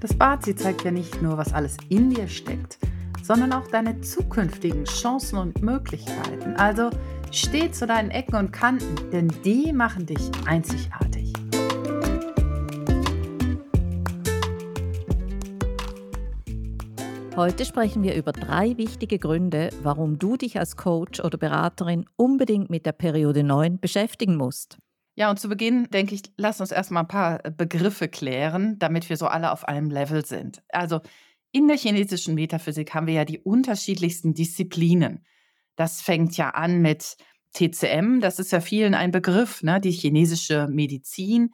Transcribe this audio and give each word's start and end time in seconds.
Das 0.00 0.14
Bazi 0.14 0.56
zeigt 0.56 0.82
ja 0.84 0.90
nicht 0.90 1.20
nur, 1.20 1.36
was 1.36 1.52
alles 1.52 1.76
in 1.90 2.08
dir 2.08 2.26
steckt, 2.26 2.78
sondern 3.22 3.52
auch 3.52 3.66
deine 3.66 4.00
zukünftigen 4.00 4.84
Chancen 4.84 5.38
und 5.38 5.60
Möglichkeiten. 5.60 6.54
Also 6.56 6.88
steh 7.30 7.70
zu 7.70 7.86
deinen 7.86 8.10
Ecken 8.10 8.36
und 8.36 8.50
Kanten, 8.50 9.10
denn 9.10 9.28
die 9.44 9.74
machen 9.74 10.06
dich 10.06 10.30
einzigartig. 10.46 11.34
Heute 17.36 17.66
sprechen 17.66 18.02
wir 18.02 18.14
über 18.14 18.32
drei 18.32 18.78
wichtige 18.78 19.18
Gründe, 19.18 19.68
warum 19.82 20.18
du 20.18 20.38
dich 20.38 20.58
als 20.58 20.76
Coach 20.76 21.20
oder 21.20 21.36
Beraterin 21.36 22.06
unbedingt 22.16 22.70
mit 22.70 22.86
der 22.86 22.92
Periode 22.92 23.44
9 23.44 23.78
beschäftigen 23.78 24.36
musst. 24.36 24.78
Ja, 25.16 25.28
und 25.30 25.38
zu 25.38 25.48
Beginn 25.48 25.88
denke 25.90 26.14
ich, 26.14 26.22
lass 26.36 26.60
uns 26.60 26.70
erstmal 26.70 27.02
ein 27.04 27.08
paar 27.08 27.38
Begriffe 27.50 28.08
klären, 28.08 28.78
damit 28.78 29.08
wir 29.08 29.16
so 29.16 29.26
alle 29.26 29.52
auf 29.52 29.66
einem 29.66 29.90
Level 29.90 30.24
sind. 30.24 30.62
Also 30.68 31.00
in 31.52 31.68
der 31.68 31.76
chinesischen 31.76 32.34
Metaphysik 32.34 32.94
haben 32.94 33.06
wir 33.06 33.14
ja 33.14 33.24
die 33.24 33.40
unterschiedlichsten 33.40 34.34
Disziplinen. 34.34 35.24
Das 35.76 36.00
fängt 36.00 36.36
ja 36.36 36.50
an 36.50 36.80
mit 36.80 37.16
TCM, 37.52 38.20
das 38.20 38.38
ist 38.38 38.52
ja 38.52 38.60
vielen 38.60 38.94
ein 38.94 39.10
Begriff, 39.10 39.62
ne? 39.62 39.80
die 39.80 39.90
chinesische 39.90 40.68
Medizin. 40.70 41.50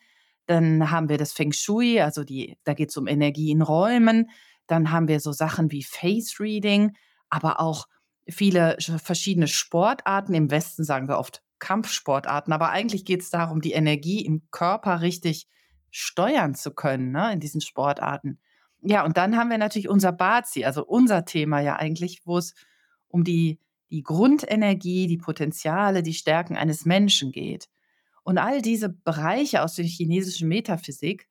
Dann 0.46 0.90
haben 0.90 1.08
wir 1.08 1.18
das 1.18 1.32
Feng 1.32 1.52
Shui, 1.52 2.00
also 2.00 2.22
die, 2.22 2.58
da 2.64 2.74
geht 2.74 2.90
es 2.90 2.96
um 2.96 3.06
Energie 3.06 3.50
in 3.50 3.62
Räumen. 3.62 4.30
Dann 4.66 4.90
haben 4.90 5.08
wir 5.08 5.20
so 5.20 5.32
Sachen 5.32 5.70
wie 5.72 5.82
Face 5.82 6.38
Reading, 6.38 6.92
aber 7.30 7.60
auch 7.60 7.86
viele 8.28 8.76
verschiedene 8.80 9.48
Sportarten. 9.48 10.34
Im 10.34 10.50
Westen 10.50 10.84
sagen 10.84 11.08
wir 11.08 11.18
oft 11.18 11.42
Kampfsportarten, 11.58 12.52
aber 12.52 12.70
eigentlich 12.70 13.04
geht 13.04 13.22
es 13.22 13.30
darum, 13.30 13.60
die 13.60 13.72
Energie 13.72 14.24
im 14.24 14.42
Körper 14.50 15.00
richtig 15.00 15.48
steuern 15.90 16.54
zu 16.54 16.72
können 16.72 17.12
ne, 17.12 17.32
in 17.32 17.40
diesen 17.40 17.60
Sportarten. 17.60 18.38
Ja, 18.82 19.04
und 19.04 19.16
dann 19.16 19.36
haben 19.36 19.50
wir 19.50 19.58
natürlich 19.58 19.88
unser 19.88 20.12
Bazi, 20.12 20.64
also 20.64 20.84
unser 20.84 21.24
Thema 21.24 21.60
ja 21.60 21.76
eigentlich, 21.76 22.20
wo 22.24 22.38
es 22.38 22.54
um 23.08 23.24
die, 23.24 23.58
die 23.90 24.02
Grundenergie, 24.02 25.06
die 25.06 25.16
Potenziale, 25.16 26.02
die 26.02 26.14
Stärken 26.14 26.56
eines 26.56 26.84
Menschen 26.84 27.32
geht. 27.32 27.68
Und 28.22 28.38
all 28.38 28.60
diese 28.60 28.88
Bereiche 28.88 29.62
aus 29.62 29.74
der 29.74 29.84
chinesischen 29.84 30.48
Metaphysik, 30.48 31.28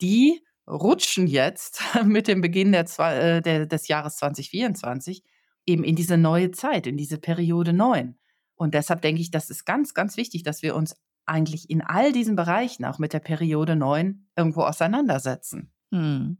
die 0.00 0.42
rutschen 0.66 1.26
jetzt 1.26 1.82
mit 2.04 2.28
dem 2.28 2.40
Beginn 2.40 2.72
der, 2.72 2.86
äh, 2.98 3.40
der, 3.40 3.66
des 3.66 3.88
Jahres 3.88 4.16
2024 4.16 5.22
eben 5.66 5.84
in 5.84 5.96
diese 5.96 6.16
neue 6.16 6.50
Zeit, 6.50 6.86
in 6.86 6.96
diese 6.96 7.18
Periode 7.18 7.72
9. 7.72 8.18
Und 8.58 8.74
deshalb 8.74 9.00
denke 9.00 9.22
ich, 9.22 9.30
das 9.30 9.50
ist 9.50 9.64
ganz, 9.64 9.94
ganz 9.94 10.16
wichtig, 10.16 10.42
dass 10.42 10.62
wir 10.62 10.74
uns 10.74 10.94
eigentlich 11.24 11.70
in 11.70 11.80
all 11.80 12.12
diesen 12.12 12.36
Bereichen, 12.36 12.84
auch 12.84 12.98
mit 12.98 13.12
der 13.12 13.20
Periode 13.20 13.76
9, 13.76 14.26
irgendwo 14.36 14.62
auseinandersetzen. 14.62 15.72
Hm. 15.92 16.38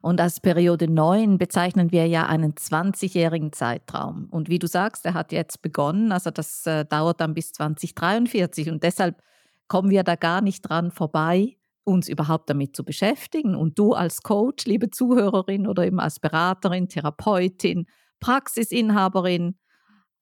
Und 0.00 0.20
als 0.20 0.38
Periode 0.40 0.88
9 0.88 1.36
bezeichnen 1.38 1.90
wir 1.90 2.06
ja 2.06 2.26
einen 2.26 2.54
20-jährigen 2.54 3.52
Zeitraum. 3.52 4.28
Und 4.30 4.48
wie 4.48 4.60
du 4.60 4.68
sagst, 4.68 5.04
der 5.04 5.14
hat 5.14 5.32
jetzt 5.32 5.62
begonnen, 5.62 6.12
also 6.12 6.30
das 6.30 6.64
äh, 6.66 6.84
dauert 6.84 7.20
dann 7.20 7.34
bis 7.34 7.52
2043. 7.52 8.70
Und 8.70 8.84
deshalb 8.84 9.20
kommen 9.66 9.90
wir 9.90 10.04
da 10.04 10.14
gar 10.14 10.42
nicht 10.42 10.62
dran 10.62 10.92
vorbei, 10.92 11.56
uns 11.82 12.08
überhaupt 12.08 12.48
damit 12.50 12.76
zu 12.76 12.84
beschäftigen. 12.84 13.56
Und 13.56 13.80
du 13.80 13.94
als 13.94 14.22
Coach, 14.22 14.66
liebe 14.66 14.90
Zuhörerin 14.90 15.66
oder 15.66 15.84
eben 15.84 15.98
als 15.98 16.20
Beraterin, 16.20 16.88
Therapeutin, 16.88 17.86
Praxisinhaberin 18.20 19.56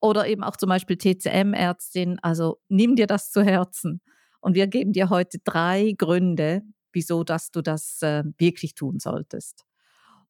oder 0.04 0.26
eben 0.26 0.44
auch 0.44 0.56
zum 0.56 0.68
Beispiel 0.68 0.96
TCM-Ärztin, 0.96 2.18
also 2.22 2.58
nimm 2.68 2.94
dir 2.96 3.06
das 3.06 3.30
zu 3.30 3.42
Herzen. 3.42 4.00
Und 4.40 4.54
wir 4.54 4.66
geben 4.66 4.92
dir 4.92 5.08
heute 5.08 5.38
drei 5.42 5.94
Gründe, 5.96 6.62
wieso 6.92 7.24
dass 7.24 7.50
du 7.50 7.62
das 7.62 8.02
äh, 8.02 8.22
wirklich 8.38 8.74
tun 8.74 8.98
solltest 8.98 9.64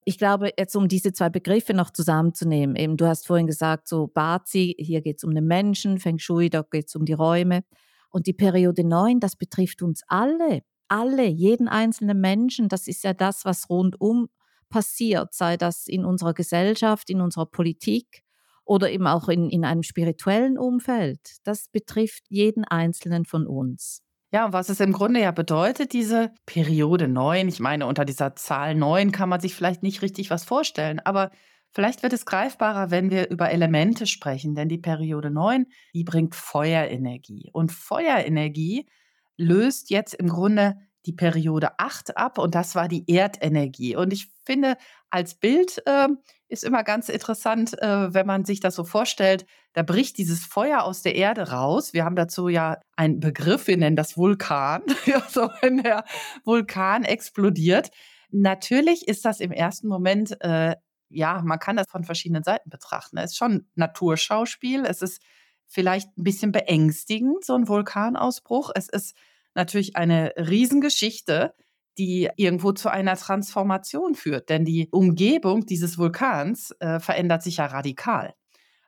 ich 0.04 0.18
glaube, 0.18 0.52
jetzt 0.58 0.76
um 0.76 0.88
diese 0.88 1.12
zwei 1.12 1.30
Begriffe 1.30 1.72
noch 1.72 1.90
zusammenzunehmen, 1.90 2.76
eben 2.76 2.96
du 2.96 3.06
hast 3.06 3.26
vorhin 3.26 3.46
gesagt, 3.46 3.88
so 3.88 4.06
Bazi, 4.06 4.74
hier 4.78 5.00
geht 5.00 5.18
es 5.18 5.24
um 5.24 5.34
den 5.34 5.46
Menschen, 5.46 5.98
Feng 5.98 6.18
Shui, 6.18 6.50
da 6.50 6.62
geht 6.62 6.88
es 6.88 6.94
um 6.94 7.04
die 7.04 7.14
Räume. 7.14 7.64
Und 8.10 8.26
die 8.26 8.32
Periode 8.32 8.84
9, 8.84 9.18
das 9.18 9.36
betrifft 9.36 9.82
uns 9.82 10.02
alle, 10.06 10.60
alle, 10.88 11.26
jeden 11.26 11.68
einzelnen 11.68 12.20
Menschen. 12.20 12.68
Das 12.68 12.86
ist 12.86 13.02
ja 13.02 13.14
das, 13.14 13.44
was 13.44 13.70
rundum 13.70 14.28
passiert, 14.68 15.32
sei 15.34 15.56
das 15.56 15.86
in 15.86 16.04
unserer 16.04 16.34
Gesellschaft, 16.34 17.08
in 17.08 17.20
unserer 17.20 17.46
Politik 17.46 18.22
oder 18.64 18.90
eben 18.90 19.06
auch 19.06 19.28
in, 19.28 19.50
in 19.50 19.64
einem 19.64 19.82
spirituellen 19.82 20.58
Umfeld. 20.58 21.20
Das 21.44 21.68
betrifft 21.68 22.24
jeden 22.28 22.64
einzelnen 22.64 23.24
von 23.24 23.46
uns. 23.46 24.02
Ja, 24.32 24.46
und 24.46 24.52
was 24.52 24.68
es 24.68 24.80
im 24.80 24.92
Grunde 24.92 25.20
ja 25.20 25.30
bedeutet, 25.30 25.92
diese 25.92 26.32
Periode 26.44 27.06
9, 27.06 27.46
ich 27.46 27.60
meine, 27.60 27.86
unter 27.86 28.04
dieser 28.04 28.34
Zahl 28.34 28.74
9 28.74 29.12
kann 29.12 29.28
man 29.28 29.40
sich 29.40 29.54
vielleicht 29.54 29.84
nicht 29.84 30.02
richtig 30.02 30.28
was 30.28 30.44
vorstellen, 30.44 30.98
aber 30.98 31.30
vielleicht 31.70 32.02
wird 32.02 32.12
es 32.12 32.26
greifbarer, 32.26 32.90
wenn 32.90 33.10
wir 33.10 33.30
über 33.30 33.50
Elemente 33.50 34.06
sprechen, 34.06 34.56
denn 34.56 34.68
die 34.68 34.78
Periode 34.78 35.30
9, 35.30 35.66
die 35.94 36.02
bringt 36.02 36.34
Feuerenergie. 36.34 37.50
Und 37.52 37.70
Feuerenergie 37.70 38.88
löst 39.36 39.90
jetzt 39.90 40.14
im 40.14 40.28
Grunde 40.28 40.78
die 41.06 41.12
Periode 41.12 41.78
8 41.78 42.16
ab 42.16 42.38
und 42.38 42.54
das 42.54 42.74
war 42.74 42.88
die 42.88 43.08
Erdenergie. 43.08 43.94
Und 43.94 44.12
ich 44.12 44.32
finde, 44.44 44.76
als 45.10 45.34
Bild 45.34 45.82
äh, 45.86 46.08
ist 46.54 46.64
immer 46.64 46.84
ganz 46.84 47.08
interessant, 47.08 47.76
äh, 47.82 48.14
wenn 48.14 48.26
man 48.26 48.44
sich 48.44 48.60
das 48.60 48.74
so 48.74 48.84
vorstellt, 48.84 49.44
da 49.74 49.82
bricht 49.82 50.16
dieses 50.16 50.44
Feuer 50.44 50.84
aus 50.84 51.02
der 51.02 51.14
Erde 51.16 51.50
raus. 51.50 51.92
Wir 51.92 52.04
haben 52.04 52.16
dazu 52.16 52.48
ja 52.48 52.78
einen 52.96 53.20
Begriff, 53.20 53.66
wir 53.66 53.76
nennen 53.76 53.96
das 53.96 54.16
Vulkan, 54.16 54.82
also 55.14 55.50
wenn 55.60 55.82
der 55.82 56.04
Vulkan 56.44 57.04
explodiert. 57.04 57.90
Natürlich 58.30 59.06
ist 59.06 59.24
das 59.24 59.40
im 59.40 59.52
ersten 59.52 59.88
Moment, 59.88 60.40
äh, 60.40 60.76
ja, 61.08 61.42
man 61.44 61.58
kann 61.58 61.76
das 61.76 61.88
von 61.88 62.04
verschiedenen 62.04 62.42
Seiten 62.42 62.70
betrachten. 62.70 63.18
Es 63.18 63.32
ist 63.32 63.36
schon 63.36 63.68
Naturschauspiel, 63.74 64.84
es 64.86 65.02
ist 65.02 65.20
vielleicht 65.66 66.16
ein 66.16 66.24
bisschen 66.24 66.52
beängstigend, 66.52 67.44
so 67.44 67.54
ein 67.54 67.68
Vulkanausbruch. 67.68 68.70
Es 68.74 68.88
ist 68.88 69.14
natürlich 69.54 69.96
eine 69.96 70.32
Riesengeschichte, 70.36 71.54
die 71.98 72.28
irgendwo 72.36 72.72
zu 72.72 72.90
einer 72.90 73.16
Transformation 73.16 74.14
führt. 74.14 74.48
Denn 74.48 74.64
die 74.64 74.88
Umgebung 74.90 75.66
dieses 75.66 75.98
Vulkans 75.98 76.72
äh, 76.80 77.00
verändert 77.00 77.42
sich 77.42 77.58
ja 77.58 77.66
radikal. 77.66 78.34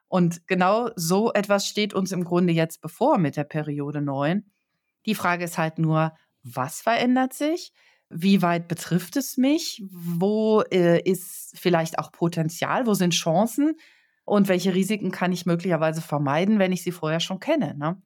Und 0.09 0.47
genau 0.47 0.91
so 0.97 1.33
etwas 1.33 1.67
steht 1.67 1.95
uns 1.95 2.13
im 2.13 2.25
Grunde 2.25 2.53
jetzt 2.53 2.81
bevor 2.81 3.19
mit 3.19 3.37
der 3.37 3.45
Periode 3.45 4.01
9. 4.01 4.45
Die 5.05 5.15
Frage 5.15 5.45
ist 5.45 5.59
halt 5.59 5.79
nur, 5.79 6.13
was 6.43 6.81
verändert 6.81 7.33
sich? 7.33 7.73
Wie 8.09 8.41
weit 8.41 8.69
betrifft 8.69 9.17
es 9.17 9.37
mich? 9.37 9.83
Wo 9.91 10.63
äh, 10.71 11.01
ist 11.03 11.59
vielleicht 11.59 11.99
auch 11.99 12.13
Potenzial? 12.13 12.87
Wo 12.87 12.95
sind 12.95 13.15
Chancen? 13.15 13.75
Und 14.25 14.49
welche 14.49 14.75
Risiken 14.75 15.11
kann 15.11 15.33
ich 15.33 15.47
möglicherweise 15.47 16.03
vermeiden, 16.03 16.59
wenn 16.59 16.73
ich 16.73 16.83
sie 16.83 16.93
vorher 16.93 17.21
schon 17.21 17.41
kenne? 17.41 17.75
Ne? 17.77 18.01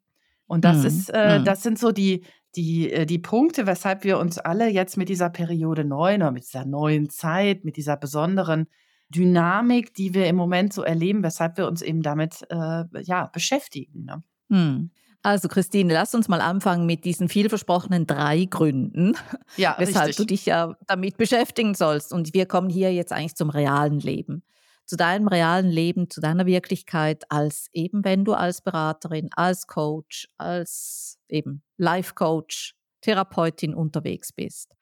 Und 0.46 0.64
das 0.64 0.78
mhm. 0.78 0.86
ist, 0.86 1.10
äh, 1.10 1.38
mhm. 1.38 1.44
das 1.44 1.62
sind 1.62 1.78
so 1.78 1.92
die, 1.92 2.24
die, 2.56 2.90
äh, 2.90 3.06
die 3.06 3.18
Punkte, 3.18 3.66
weshalb 3.66 4.04
wir 4.04 4.18
uns 4.18 4.38
alle 4.38 4.68
jetzt 4.68 4.96
mit 4.96 5.08
dieser 5.08 5.30
Periode 5.30 5.84
9 5.84 6.22
oder 6.22 6.30
mit 6.30 6.44
dieser 6.44 6.64
neuen 6.64 7.08
Zeit, 7.08 7.64
mit 7.64 7.76
dieser 7.76 7.96
besonderen 7.96 8.66
Dynamik, 9.08 9.94
die 9.94 10.14
wir 10.14 10.26
im 10.26 10.36
Moment 10.36 10.72
so 10.72 10.82
erleben, 10.82 11.22
weshalb 11.22 11.56
wir 11.56 11.66
uns 11.66 11.82
eben 11.82 12.02
damit 12.02 12.46
äh, 12.50 12.84
ja, 13.02 13.26
beschäftigen. 13.32 14.04
Ne? 14.04 14.22
Hm. 14.50 14.90
Also 15.22 15.48
Christine, 15.48 15.92
lass 15.92 16.14
uns 16.14 16.28
mal 16.28 16.40
anfangen 16.40 16.86
mit 16.86 17.04
diesen 17.04 17.28
vielversprochenen 17.28 18.06
drei 18.06 18.46
Gründen, 18.46 19.16
ja, 19.56 19.74
weshalb 19.78 20.08
richtig. 20.08 20.16
du 20.16 20.24
dich 20.24 20.46
ja 20.46 20.74
damit 20.86 21.18
beschäftigen 21.18 21.74
sollst. 21.74 22.12
Und 22.12 22.32
wir 22.32 22.46
kommen 22.46 22.70
hier 22.70 22.92
jetzt 22.94 23.12
eigentlich 23.12 23.34
zum 23.34 23.50
realen 23.50 24.00
Leben 24.00 24.42
zu 24.90 24.96
deinem 24.96 25.28
realen 25.28 25.70
Leben, 25.70 26.10
zu 26.10 26.20
deiner 26.20 26.46
Wirklichkeit, 26.46 27.22
als 27.30 27.68
eben 27.72 28.04
wenn 28.04 28.24
du 28.24 28.32
als 28.32 28.60
Beraterin, 28.60 29.28
als 29.36 29.68
Coach, 29.68 30.26
als 30.36 31.16
eben 31.28 31.62
Life 31.76 32.14
Coach, 32.16 32.74
Therapeutin 33.00 33.72
unterwegs 33.72 34.32
bist. 34.32 34.74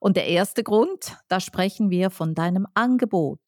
Und 0.00 0.16
der 0.16 0.26
erste 0.26 0.64
Grund, 0.64 1.16
da 1.28 1.38
sprechen 1.38 1.88
wir 1.88 2.10
von 2.10 2.34
deinem 2.34 2.66
Angebot, 2.74 3.38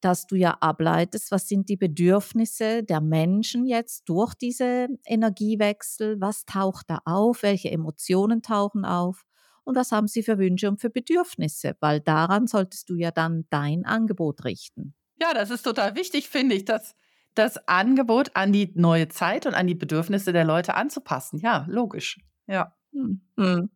dass 0.00 0.26
du 0.26 0.34
ja 0.34 0.56
ableitest, 0.62 1.30
was 1.30 1.46
sind 1.46 1.68
die 1.68 1.76
Bedürfnisse 1.76 2.82
der 2.82 3.02
Menschen 3.02 3.66
jetzt 3.66 4.08
durch 4.08 4.32
diese 4.32 4.88
Energiewechsel, 5.04 6.22
was 6.22 6.46
taucht 6.46 6.88
da 6.88 7.00
auf, 7.04 7.42
welche 7.42 7.70
Emotionen 7.70 8.40
tauchen 8.40 8.86
auf? 8.86 9.24
Und 9.62 9.76
was 9.76 9.92
haben 9.92 10.08
sie 10.08 10.22
für 10.22 10.38
Wünsche 10.38 10.70
und 10.70 10.80
für 10.80 10.88
Bedürfnisse, 10.88 11.76
weil 11.80 12.00
daran 12.00 12.46
solltest 12.46 12.88
du 12.88 12.94
ja 12.94 13.10
dann 13.10 13.44
dein 13.50 13.84
Angebot 13.84 14.46
richten. 14.46 14.94
Ja, 15.20 15.34
das 15.34 15.50
ist 15.50 15.62
total 15.62 15.94
wichtig, 15.96 16.28
finde 16.28 16.54
ich, 16.54 16.64
dass 16.64 16.94
das 17.34 17.68
Angebot 17.68 18.30
an 18.34 18.52
die 18.52 18.72
neue 18.74 19.08
Zeit 19.08 19.46
und 19.46 19.54
an 19.54 19.66
die 19.66 19.74
Bedürfnisse 19.74 20.32
der 20.32 20.44
Leute 20.44 20.74
anzupassen. 20.74 21.38
Ja, 21.38 21.66
logisch. 21.68 22.18
Ja. 22.46 22.74
Hm, 22.92 23.20
hm. 23.36 23.70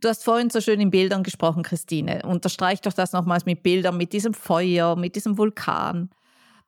Du 0.00 0.08
hast 0.08 0.24
vorhin 0.24 0.50
so 0.50 0.60
schön 0.60 0.80
in 0.80 0.90
Bildern 0.90 1.22
gesprochen, 1.22 1.62
Christine. 1.62 2.22
Unterstreich 2.24 2.80
doch 2.80 2.92
das 2.92 3.12
nochmals 3.12 3.44
mit 3.44 3.62
Bildern, 3.62 3.96
mit 3.96 4.12
diesem 4.12 4.34
Feuer, 4.34 4.96
mit 4.96 5.14
diesem 5.14 5.36
Vulkan. 5.36 6.10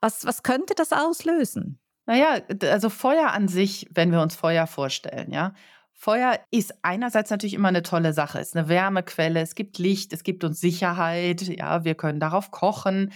Was, 0.01 0.25
was 0.25 0.43
könnte 0.43 0.75
das 0.75 0.91
auslösen? 0.91 1.79
Naja, 2.05 2.41
also 2.63 2.89
Feuer 2.89 3.31
an 3.31 3.47
sich, 3.47 3.87
wenn 3.91 4.11
wir 4.11 4.21
uns 4.21 4.35
Feuer 4.35 4.67
vorstellen, 4.67 5.31
ja. 5.31 5.53
Feuer 5.93 6.37
ist 6.51 6.73
einerseits 6.81 7.29
natürlich 7.29 7.53
immer 7.53 7.69
eine 7.69 7.81
tolle 7.81 8.11
Sache, 8.11 8.39
ist 8.39 8.57
eine 8.57 8.67
Wärmequelle, 8.67 9.39
es 9.39 9.55
gibt 9.55 9.77
Licht, 9.77 10.11
es 10.11 10.23
gibt 10.23 10.43
uns 10.43 10.59
Sicherheit, 10.59 11.41
ja, 11.43 11.85
wir 11.85 11.95
können 11.95 12.19
darauf 12.19 12.51
kochen. 12.51 13.13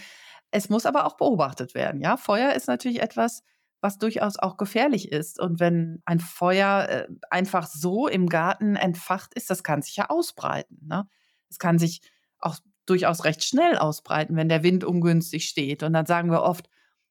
Es 0.50 0.68
muss 0.68 0.86
aber 0.86 1.06
auch 1.06 1.16
beobachtet 1.16 1.74
werden. 1.74 2.00
Ja, 2.00 2.16
Feuer 2.16 2.52
ist 2.52 2.68
natürlich 2.68 3.02
etwas, 3.02 3.42
was 3.80 3.98
durchaus 3.98 4.38
auch 4.38 4.56
gefährlich 4.56 5.12
ist. 5.12 5.40
Und 5.40 5.60
wenn 5.60 6.02
ein 6.04 6.20
Feuer 6.20 6.88
äh, 6.88 7.08
einfach 7.30 7.66
so 7.66 8.08
im 8.08 8.28
Garten 8.28 8.76
entfacht 8.76 9.34
ist, 9.34 9.50
das 9.50 9.62
kann 9.62 9.82
sich 9.82 9.96
ja 9.96 10.10
ausbreiten. 10.10 10.80
Ne? 10.86 11.08
Es 11.48 11.58
kann 11.58 11.78
sich 11.78 12.00
auch 12.38 12.56
durchaus 12.86 13.24
recht 13.24 13.44
schnell 13.44 13.76
ausbreiten, 13.76 14.36
wenn 14.36 14.48
der 14.48 14.62
Wind 14.62 14.84
ungünstig 14.84 15.48
steht. 15.48 15.82
Und 15.82 15.92
dann 15.92 16.06
sagen 16.06 16.30
wir 16.30 16.42
oft, 16.42 16.68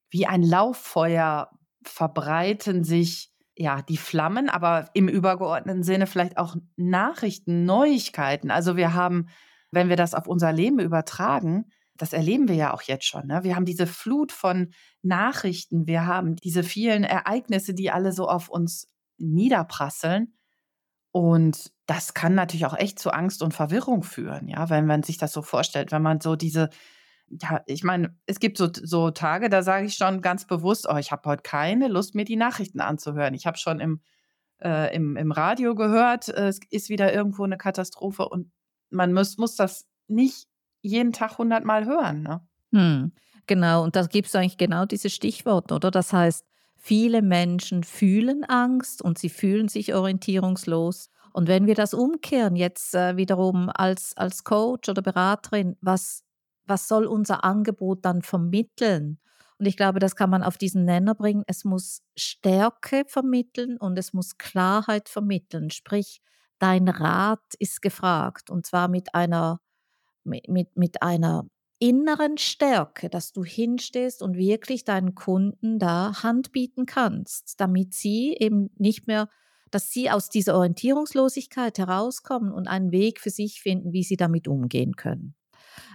wie 0.09 0.25
ein 0.25 0.43
Lauffeuer 0.43 1.49
verbreiten 1.83 2.83
sich 2.83 3.31
ja 3.55 3.81
die 3.81 3.97
Flammen, 3.97 4.49
aber 4.49 4.89
im 4.93 5.07
übergeordneten 5.07 5.83
Sinne 5.83 6.07
vielleicht 6.07 6.37
auch 6.37 6.55
Nachrichten, 6.75 7.65
Neuigkeiten. 7.65 8.51
Also 8.51 8.75
wir 8.75 8.93
haben, 8.93 9.29
wenn 9.71 9.89
wir 9.89 9.95
das 9.95 10.13
auf 10.13 10.27
unser 10.27 10.51
Leben 10.51 10.79
übertragen, 10.79 11.71
das 11.97 12.13
erleben 12.13 12.47
wir 12.47 12.55
ja 12.55 12.73
auch 12.73 12.81
jetzt 12.81 13.05
schon. 13.05 13.27
Ne? 13.27 13.43
Wir 13.43 13.55
haben 13.55 13.65
diese 13.65 13.87
Flut 13.87 14.31
von 14.31 14.73
Nachrichten, 15.01 15.87
wir 15.87 16.05
haben 16.05 16.35
diese 16.35 16.63
vielen 16.63 17.03
Ereignisse, 17.03 17.73
die 17.73 17.91
alle 17.91 18.11
so 18.11 18.27
auf 18.27 18.49
uns 18.49 18.89
niederprasseln. 19.17 20.33
Und 21.11 21.71
das 21.85 22.13
kann 22.13 22.35
natürlich 22.35 22.65
auch 22.65 22.77
echt 22.77 22.99
zu 22.99 23.11
Angst 23.11 23.41
und 23.41 23.53
Verwirrung 23.53 24.03
führen, 24.03 24.47
ja, 24.47 24.69
wenn 24.69 24.85
man 24.85 25.03
sich 25.03 25.17
das 25.17 25.31
so 25.31 25.41
vorstellt, 25.41 25.91
wenn 25.91 26.01
man 26.01 26.21
so 26.21 26.35
diese, 26.35 26.69
ja, 27.29 27.61
ich 27.65 27.83
meine, 27.83 28.15
es 28.25 28.39
gibt 28.39 28.57
so, 28.57 28.69
so 28.71 29.09
Tage, 29.11 29.49
da 29.49 29.63
sage 29.63 29.87
ich 29.87 29.95
schon 29.95 30.21
ganz 30.21 30.45
bewusst, 30.45 30.87
oh, 30.89 30.97
ich 30.97 31.11
habe 31.11 31.27
heute 31.29 31.43
keine 31.43 31.87
Lust, 31.87 32.13
mir 32.13 32.25
die 32.25 32.35
Nachrichten 32.35 32.81
anzuhören. 32.81 33.33
Ich 33.33 33.47
habe 33.47 33.57
schon 33.57 33.79
im, 33.79 34.01
äh, 34.61 34.95
im, 34.95 35.15
im 35.17 35.31
Radio 35.31 35.75
gehört, 35.75 36.29
es 36.29 36.59
ist 36.69 36.89
wieder 36.89 37.13
irgendwo 37.13 37.43
eine 37.43 37.57
Katastrophe 37.57 38.27
und 38.27 38.51
man 38.89 39.13
muss, 39.13 39.37
muss 39.37 39.55
das 39.55 39.87
nicht 40.07 40.47
jeden 40.87 41.13
Tag 41.13 41.37
hundertmal 41.37 41.85
hören. 41.85 42.23
Ne? 42.23 42.41
Hm, 42.71 43.11
genau, 43.45 43.83
und 43.83 43.95
da 43.95 44.05
gibt 44.05 44.27
es 44.27 44.35
eigentlich 44.35 44.57
genau 44.57 44.85
dieses 44.85 45.13
Stichwort, 45.13 45.71
oder? 45.71 45.91
Das 45.91 46.13
heißt, 46.13 46.45
viele 46.75 47.21
Menschen 47.21 47.83
fühlen 47.83 48.43
Angst 48.43 49.01
und 49.01 49.17
sie 49.17 49.29
fühlen 49.29 49.67
sich 49.67 49.93
orientierungslos. 49.93 51.09
Und 51.33 51.47
wenn 51.47 51.67
wir 51.67 51.75
das 51.75 51.93
umkehren, 51.93 52.55
jetzt 52.55 52.95
äh, 52.95 53.17
wiederum 53.17 53.69
als, 53.73 54.15
als 54.17 54.43
Coach 54.43 54.89
oder 54.89 55.01
Beraterin, 55.01 55.75
was, 55.81 56.23
was 56.65 56.87
soll 56.87 57.05
unser 57.05 57.43
Angebot 57.43 58.05
dann 58.05 58.21
vermitteln? 58.21 59.19
Und 59.59 59.65
ich 59.65 59.77
glaube, 59.77 59.99
das 59.99 60.15
kann 60.15 60.29
man 60.29 60.43
auf 60.43 60.57
diesen 60.57 60.85
Nenner 60.85 61.15
bringen. 61.15 61.43
Es 61.47 61.63
muss 61.63 62.01
Stärke 62.15 63.03
vermitteln 63.07 63.77
und 63.77 63.97
es 63.97 64.13
muss 64.13 64.37
Klarheit 64.37 65.09
vermitteln. 65.09 65.71
Sprich, 65.71 66.21
dein 66.59 66.87
Rat 66.87 67.43
ist 67.59 67.81
gefragt 67.81 68.49
und 68.49 68.65
zwar 68.65 68.87
mit 68.87 69.13
einer 69.15 69.59
mit, 70.27 70.75
mit 70.75 71.01
einer 71.01 71.47
inneren 71.79 72.37
Stärke, 72.37 73.09
dass 73.09 73.33
du 73.33 73.43
hinstehst 73.43 74.21
und 74.21 74.35
wirklich 74.35 74.83
deinen 74.83 75.15
Kunden 75.15 75.79
da 75.79 76.23
Hand 76.23 76.51
bieten 76.51 76.85
kannst, 76.85 77.59
damit 77.59 77.93
sie 77.93 78.35
eben 78.39 78.69
nicht 78.77 79.07
mehr, 79.07 79.29
dass 79.71 79.91
sie 79.91 80.09
aus 80.09 80.29
dieser 80.29 80.55
Orientierungslosigkeit 80.55 81.77
herauskommen 81.77 82.51
und 82.51 82.67
einen 82.67 82.91
Weg 82.91 83.19
für 83.19 83.29
sich 83.29 83.61
finden, 83.61 83.93
wie 83.93 84.03
sie 84.03 84.17
damit 84.17 84.47
umgehen 84.47 84.95
können. 84.95 85.35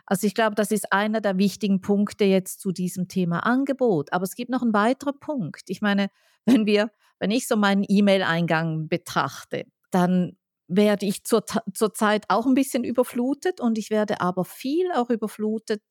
Also 0.07 0.27
ich 0.27 0.35
glaube, 0.35 0.55
das 0.55 0.71
ist 0.71 0.93
einer 0.93 1.21
der 1.21 1.39
wichtigen 1.39 1.81
Punkte 1.81 2.25
jetzt 2.25 2.61
zu 2.61 2.73
diesem 2.73 3.09
Thema 3.09 3.41
Angebot. 3.41 4.13
Aber 4.13 4.25
es 4.25 4.35
gibt 4.35 4.51
noch 4.51 4.63
einen 4.63 4.75
weiteren 4.75 5.19
Punkt. 5.19 5.63
Ich 5.69 5.81
meine, 5.81 6.09
wenn 6.47 6.67
wir, 6.67 6.91
wenn 7.19 7.31
ich 7.31 7.47
so 7.47 7.57
meinen 7.57 7.85
E-Mail-Eingang 7.87 8.89
betrachte, 8.89 9.65
dann 9.91 10.37
werde 10.77 11.07
ich 11.07 11.25
zur, 11.25 11.45
zur 11.75 11.95
Zeit 11.95 12.25
auch 12.29 12.47
ein 12.47 12.55
bisschen 12.55 12.85
überflutet 12.85 13.61
und 13.61 13.79
ich 13.79 13.91
werde 13.91 14.21
aber 14.21 14.45
viel 14.45 14.91
auch 14.93 15.11
überflutet 15.11 15.83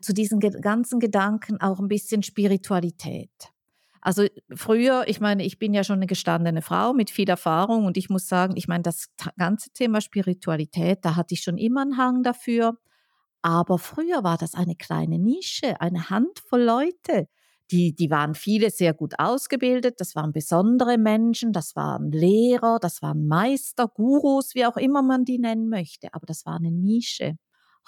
zu 0.00 0.12
diesen 0.12 0.38
ganzen 0.38 1.00
Gedanken 1.00 1.60
auch 1.60 1.80
ein 1.80 1.88
bisschen 1.88 2.22
Spiritualität. 2.22 3.30
Also 4.00 4.26
früher, 4.54 5.04
ich 5.08 5.20
meine, 5.20 5.44
ich 5.44 5.58
bin 5.58 5.74
ja 5.74 5.82
schon 5.82 5.96
eine 5.96 6.06
gestandene 6.06 6.62
Frau 6.62 6.92
mit 6.92 7.10
viel 7.10 7.28
Erfahrung 7.28 7.84
und 7.84 7.96
ich 7.96 8.08
muss 8.08 8.28
sagen, 8.28 8.56
ich 8.56 8.68
meine, 8.68 8.82
das 8.82 9.08
ganze 9.36 9.70
Thema 9.72 10.00
Spiritualität, 10.00 11.04
da 11.04 11.16
hatte 11.16 11.34
ich 11.34 11.42
schon 11.42 11.58
immer 11.58 11.82
einen 11.82 11.96
Hang 11.96 12.22
dafür. 12.22 12.78
Aber 13.42 13.78
früher 13.78 14.24
war 14.24 14.36
das 14.36 14.54
eine 14.54 14.76
kleine 14.76 15.18
Nische, 15.18 15.80
eine 15.80 16.10
Handvoll 16.10 16.62
Leute, 16.62 17.28
die, 17.70 17.94
die 17.94 18.10
waren 18.10 18.34
viele 18.34 18.70
sehr 18.70 18.94
gut 18.94 19.18
ausgebildet, 19.18 20.00
das 20.00 20.14
waren 20.16 20.32
besondere 20.32 20.98
Menschen, 20.98 21.52
das 21.52 21.76
waren 21.76 22.10
Lehrer, 22.12 22.78
das 22.80 23.02
waren 23.02 23.26
Meister, 23.26 23.88
Gurus, 23.88 24.54
wie 24.54 24.66
auch 24.66 24.76
immer 24.76 25.02
man 25.02 25.24
die 25.24 25.38
nennen 25.38 25.68
möchte, 25.68 26.08
aber 26.14 26.26
das 26.26 26.46
war 26.46 26.56
eine 26.56 26.70
Nische. 26.70 27.36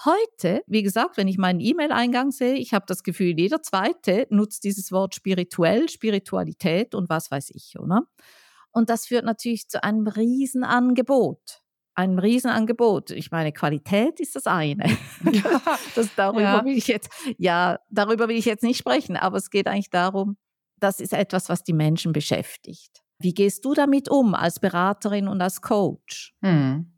Heute, 0.05 0.63
wie 0.67 0.83
gesagt, 0.83 1.17
wenn 1.19 1.29
ich 1.29 1.37
meinen 1.37 1.61
E-Mail-Eingang 1.61 2.31
sehe, 2.31 2.55
ich 2.55 2.73
habe 2.73 2.87
das 2.89 3.03
Gefühl, 3.03 3.39
jeder 3.39 3.63
zweite 3.63 4.27
nutzt 4.31 4.65
dieses 4.65 4.93
Wort 4.93 5.15
spirituell, 5.15 5.89
Spiritualität 5.91 6.95
und 6.95 7.11
was 7.11 7.31
weiß 7.31 7.51
ich, 7.51 7.79
oder? 7.79 8.03
Und 8.73 8.89
das 8.89 9.07
führt 9.07 9.25
natürlich 9.25 9.69
zu 9.69 9.83
einem 9.85 10.07
Riesenangebot 10.07 11.60
ein 12.01 12.19
Riesenangebot. 12.19 13.11
Ich 13.11 13.31
meine, 13.31 13.53
Qualität 13.53 14.21
ist 14.21 14.37
das 14.37 14.47
eine. 14.47 14.85
das, 15.95 16.15
darüber 16.17 16.43
ja. 16.43 16.65
will 16.65 16.77
ich 16.77 16.87
jetzt, 16.87 17.11
ja, 17.39 17.79
darüber 17.91 18.29
will 18.29 18.37
ich 18.37 18.45
jetzt 18.45 18.63
nicht 18.63 18.79
sprechen, 18.79 19.17
aber 19.17 19.37
es 19.37 19.51
geht 19.51 19.67
eigentlich 19.67 19.91
darum, 19.91 20.37
das 20.79 21.01
ist 21.01 21.13
etwas, 21.13 21.49
was 21.49 21.63
die 21.63 21.73
Menschen 21.73 22.13
beschäftigt. 22.13 23.03
Wie 23.19 23.35
gehst 23.35 23.65
du 23.65 23.75
damit 23.75 24.09
um 24.09 24.35
als 24.35 24.61
Beraterin 24.61 25.29
und 25.29 25.43
als 25.43 25.61
Coach? 25.61 26.35
Hm. 26.43 26.93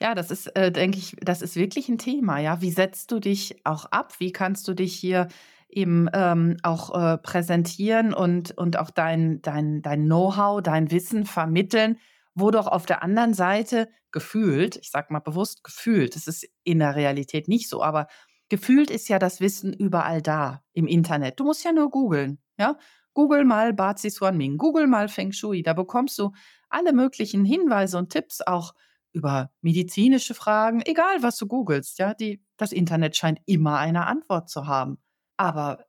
Ja, 0.00 0.14
das 0.14 0.30
ist, 0.30 0.46
äh, 0.56 0.72
denke 0.72 0.98
ich, 0.98 1.16
das 1.20 1.42
ist 1.42 1.56
wirklich 1.56 1.88
ein 1.88 1.98
Thema. 1.98 2.38
Ja, 2.38 2.62
wie 2.62 2.70
setzt 2.70 3.10
du 3.10 3.18
dich 3.18 3.60
auch 3.64 3.84
ab? 3.86 4.14
Wie 4.18 4.32
kannst 4.32 4.66
du 4.68 4.74
dich 4.74 4.94
hier 4.94 5.28
eben 5.68 6.08
ähm, 6.14 6.56
auch 6.62 6.94
äh, 6.94 7.18
präsentieren 7.18 8.14
und, 8.14 8.56
und 8.56 8.78
auch 8.78 8.90
dein, 8.90 9.42
dein, 9.42 9.82
dein 9.82 10.04
Know-how, 10.04 10.62
dein 10.62 10.90
Wissen 10.90 11.26
vermitteln? 11.26 11.98
Wo 12.38 12.50
doch 12.50 12.66
auf 12.66 12.86
der 12.86 13.02
anderen 13.02 13.34
Seite 13.34 13.88
gefühlt, 14.12 14.76
ich 14.76 14.90
sage 14.90 15.12
mal 15.12 15.20
bewusst 15.20 15.64
gefühlt, 15.64 16.16
das 16.16 16.26
ist 16.26 16.48
in 16.64 16.78
der 16.78 16.96
Realität 16.96 17.48
nicht 17.48 17.68
so, 17.68 17.82
aber 17.82 18.06
gefühlt 18.48 18.90
ist 18.90 19.08
ja 19.08 19.18
das 19.18 19.40
Wissen 19.40 19.72
überall 19.72 20.22
da 20.22 20.62
im 20.72 20.86
Internet. 20.86 21.38
Du 21.40 21.44
musst 21.44 21.64
ja 21.64 21.72
nur 21.72 21.90
googeln, 21.90 22.38
ja? 22.58 22.76
Google 23.14 23.44
mal 23.44 23.72
Bazi 23.72 24.12
Ming, 24.32 24.58
google 24.58 24.86
mal 24.86 25.08
Feng 25.08 25.32
Shui, 25.32 25.62
da 25.62 25.72
bekommst 25.72 26.18
du 26.18 26.30
alle 26.68 26.92
möglichen 26.92 27.44
Hinweise 27.44 27.98
und 27.98 28.10
Tipps 28.10 28.40
auch 28.40 28.74
über 29.12 29.50
medizinische 29.60 30.34
Fragen, 30.34 30.82
egal 30.82 31.22
was 31.22 31.36
du 31.36 31.46
googelst, 31.46 31.98
ja, 31.98 32.14
die, 32.14 32.44
das 32.56 32.72
Internet 32.72 33.16
scheint 33.16 33.40
immer 33.46 33.78
eine 33.78 34.06
Antwort 34.06 34.48
zu 34.48 34.66
haben. 34.66 34.98
Aber 35.36 35.84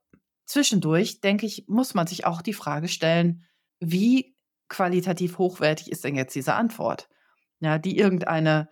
zwischendurch, 0.46 1.20
denke 1.20 1.46
ich, 1.46 1.66
muss 1.68 1.94
man 1.94 2.06
sich 2.06 2.26
auch 2.26 2.42
die 2.42 2.54
Frage 2.54 2.88
stellen, 2.88 3.44
wie 3.78 4.34
qualitativ 4.70 5.36
hochwertig 5.36 5.92
ist 5.92 6.04
denn 6.04 6.14
jetzt 6.14 6.34
diese 6.34 6.54
Antwort? 6.54 7.10
Ja, 7.60 7.76
die 7.76 7.98
irgendeine 7.98 8.70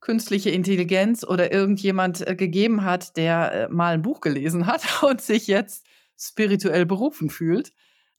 künstliche 0.00 0.50
Intelligenz 0.50 1.24
oder 1.24 1.50
irgendjemand 1.50 2.24
äh, 2.24 2.36
gegeben 2.36 2.84
hat, 2.84 3.16
der 3.16 3.52
äh, 3.52 3.68
mal 3.68 3.94
ein 3.94 4.02
Buch 4.02 4.20
gelesen 4.20 4.66
hat 4.66 4.84
und 5.02 5.20
sich 5.20 5.48
jetzt 5.48 5.84
spirituell 6.16 6.86
berufen 6.86 7.30
fühlt. 7.30 7.72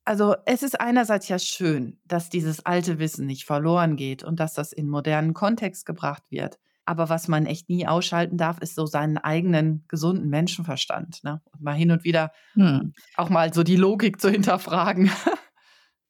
Also 0.04 0.34
es 0.46 0.62
ist 0.62 0.80
einerseits 0.80 1.28
ja 1.28 1.38
schön, 1.38 1.98
dass 2.04 2.30
dieses 2.30 2.66
alte 2.66 2.98
Wissen 2.98 3.26
nicht 3.26 3.44
verloren 3.44 3.96
geht 3.96 4.24
und 4.24 4.40
dass 4.40 4.54
das 4.54 4.72
in 4.72 4.88
modernen 4.88 5.34
Kontext 5.34 5.86
gebracht 5.86 6.24
wird. 6.30 6.58
Aber 6.86 7.08
was 7.08 7.28
man 7.28 7.46
echt 7.46 7.68
nie 7.68 7.86
ausschalten 7.86 8.36
darf, 8.36 8.58
ist 8.58 8.74
so 8.74 8.86
seinen 8.86 9.18
eigenen 9.18 9.84
gesunden 9.86 10.28
Menschenverstand. 10.28 11.22
Ne? 11.22 11.40
Und 11.52 11.62
mal 11.62 11.74
hin 11.74 11.92
und 11.92 12.02
wieder 12.02 12.32
hm. 12.54 12.94
auch 13.16 13.28
mal 13.28 13.54
so 13.54 13.62
die 13.62 13.76
Logik 13.76 14.20
zu 14.20 14.30
hinterfragen. 14.30 15.10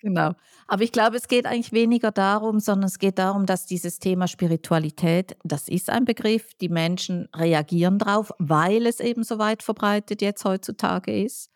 Genau. 0.00 0.32
Aber 0.66 0.82
ich 0.82 0.92
glaube, 0.92 1.16
es 1.16 1.28
geht 1.28 1.46
eigentlich 1.46 1.72
weniger 1.72 2.10
darum, 2.10 2.58
sondern 2.58 2.86
es 2.86 2.98
geht 2.98 3.18
darum, 3.18 3.44
dass 3.44 3.66
dieses 3.66 3.98
Thema 3.98 4.28
Spiritualität, 4.28 5.36
das 5.44 5.68
ist 5.68 5.90
ein 5.90 6.06
Begriff, 6.06 6.54
die 6.54 6.70
Menschen 6.70 7.28
reagieren 7.36 7.98
drauf, 7.98 8.32
weil 8.38 8.86
es 8.86 9.00
eben 9.00 9.22
so 9.24 9.38
weit 9.38 9.62
verbreitet 9.62 10.22
jetzt 10.22 10.44
heutzutage 10.44 11.22
ist. 11.22 11.50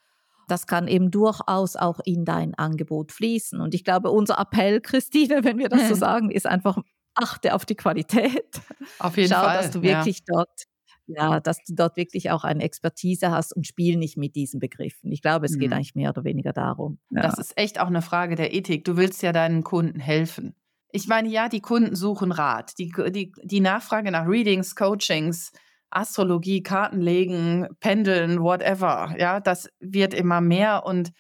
Das 0.47 0.67
kann 0.67 0.89
eben 0.89 1.11
durchaus 1.11 1.75
auch 1.75 2.01
in 2.05 2.27
dein 2.27 2.55
Angebot 2.55 3.13
fließen. 3.13 3.61
Und 3.61 3.75
ich 3.75 3.83
glaube, 3.83 4.11
unser 4.11 4.39
Appell, 4.39 4.81
Christine, 4.83 5.43
wenn 5.43 5.59
wir 5.59 5.71
das 5.71 5.89
so 5.89 5.95
sagen, 5.95 6.31
ist 6.31 6.47
einfach, 6.47 6.77
achte 7.15 7.55
auf 7.55 7.65
die 7.65 7.77
Qualität. 7.77 8.61
Auf 8.99 9.17
jeden 9.17 9.33
Schau, 9.33 9.41
Fall. 9.41 9.57
dass 9.57 9.71
du 9.71 9.83
wirklich 9.83 10.19
ja. 10.19 10.35
dort 10.35 10.65
ja, 11.07 11.41
dass 11.41 11.59
du 11.65 11.75
dort 11.75 11.97
wirklich 11.97 12.31
auch 12.31 12.45
eine 12.45 12.63
Expertise 12.63 13.31
hast 13.31 13.55
und 13.55 13.67
spiel 13.67 13.97
nicht 13.97 14.17
mit 14.17 14.35
diesen 14.37 14.61
Begriffen. 14.61 15.13
Ich 15.13 15.23
glaube, 15.23 15.47
es 15.47 15.59
geht 15.59 15.71
Mhm. 15.71 15.75
eigentlich 15.75 15.95
mehr 15.95 16.11
oder 16.11 16.25
weniger 16.25 16.53
darum. 16.53 16.99
Das 17.11 17.37
Ja. 17.37 17.41
ist 17.41 17.57
echt 17.59 17.81
auch 17.81 17.89
eine 17.89 18.03
Frage 18.03 18.37
der 18.37 18.55
Ethik. 18.55 18.85
Du 18.85 18.97
willst 18.97 19.23
ja 19.23 19.33
deinen 19.33 19.63
Kunden 19.65 20.01
helfen. 20.01 20.55
Ich 20.93 21.09
meine, 21.09 21.29
ja, 21.29 21.49
die 21.49 21.61
Kunden 21.61 21.97
suchen 21.97 22.33
Rat. 22.33 22.79
Die 22.79 22.93
die 23.11 23.33
die 23.43 23.61
Nachfrage 23.61 24.11
nach 24.11 24.27
Readings, 24.29 24.77
Coachings, 24.77 25.53
Astrologie, 25.91 26.63
Kartenlegen, 26.63 27.69
Pendeln, 27.81 28.41
whatever, 28.43 29.15
ja, 29.19 29.41
das 29.41 29.69
wird 29.81 30.15
immer 30.15 30.41
mehr 30.41 30.85
und 30.87 31.13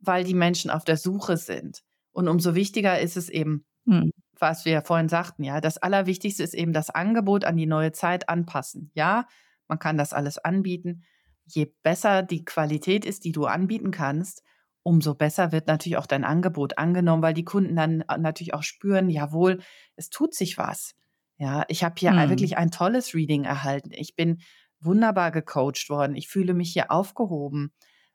weil 0.00 0.24
die 0.24 0.34
Menschen 0.34 0.70
auf 0.70 0.84
der 0.84 0.96
Suche 0.98 1.36
sind. 1.38 1.80
Und 2.12 2.28
umso 2.28 2.54
wichtiger 2.54 3.00
ist 3.00 3.16
es 3.16 3.28
eben, 3.30 3.66
Mhm. 3.86 4.12
Was 4.40 4.64
wir 4.64 4.82
vorhin 4.82 5.08
sagten, 5.08 5.44
ja, 5.44 5.60
das 5.60 5.78
Allerwichtigste 5.78 6.42
ist 6.42 6.54
eben 6.54 6.72
das 6.72 6.90
Angebot 6.90 7.44
an 7.44 7.56
die 7.56 7.66
neue 7.66 7.92
Zeit 7.92 8.28
anpassen. 8.28 8.90
Ja, 8.94 9.26
man 9.68 9.78
kann 9.78 9.96
das 9.96 10.12
alles 10.12 10.38
anbieten. 10.38 11.02
Je 11.46 11.72
besser 11.82 12.22
die 12.22 12.44
Qualität 12.44 13.04
ist, 13.04 13.24
die 13.24 13.32
du 13.32 13.46
anbieten 13.46 13.90
kannst, 13.90 14.42
umso 14.82 15.14
besser 15.14 15.52
wird 15.52 15.66
natürlich 15.66 15.96
auch 15.96 16.06
dein 16.06 16.24
Angebot 16.24 16.78
angenommen, 16.78 17.22
weil 17.22 17.34
die 17.34 17.44
Kunden 17.44 17.76
dann 17.76 18.02
äh, 18.02 18.18
natürlich 18.18 18.54
auch 18.54 18.62
spüren, 18.62 19.08
jawohl, 19.10 19.60
es 19.96 20.10
tut 20.10 20.34
sich 20.34 20.58
was. 20.58 20.94
Ja, 21.38 21.64
ich 21.68 21.82
habe 21.84 21.94
hier 21.98 22.12
Mhm. 22.12 22.28
wirklich 22.30 22.56
ein 22.58 22.70
tolles 22.70 23.14
Reading 23.14 23.44
erhalten. 23.44 23.90
Ich 23.92 24.14
bin 24.14 24.40
wunderbar 24.80 25.30
gecoacht 25.32 25.88
worden. 25.88 26.16
Ich 26.16 26.28
fühle 26.28 26.54
mich 26.54 26.72
hier 26.72 26.90
aufgehoben. 26.90 27.72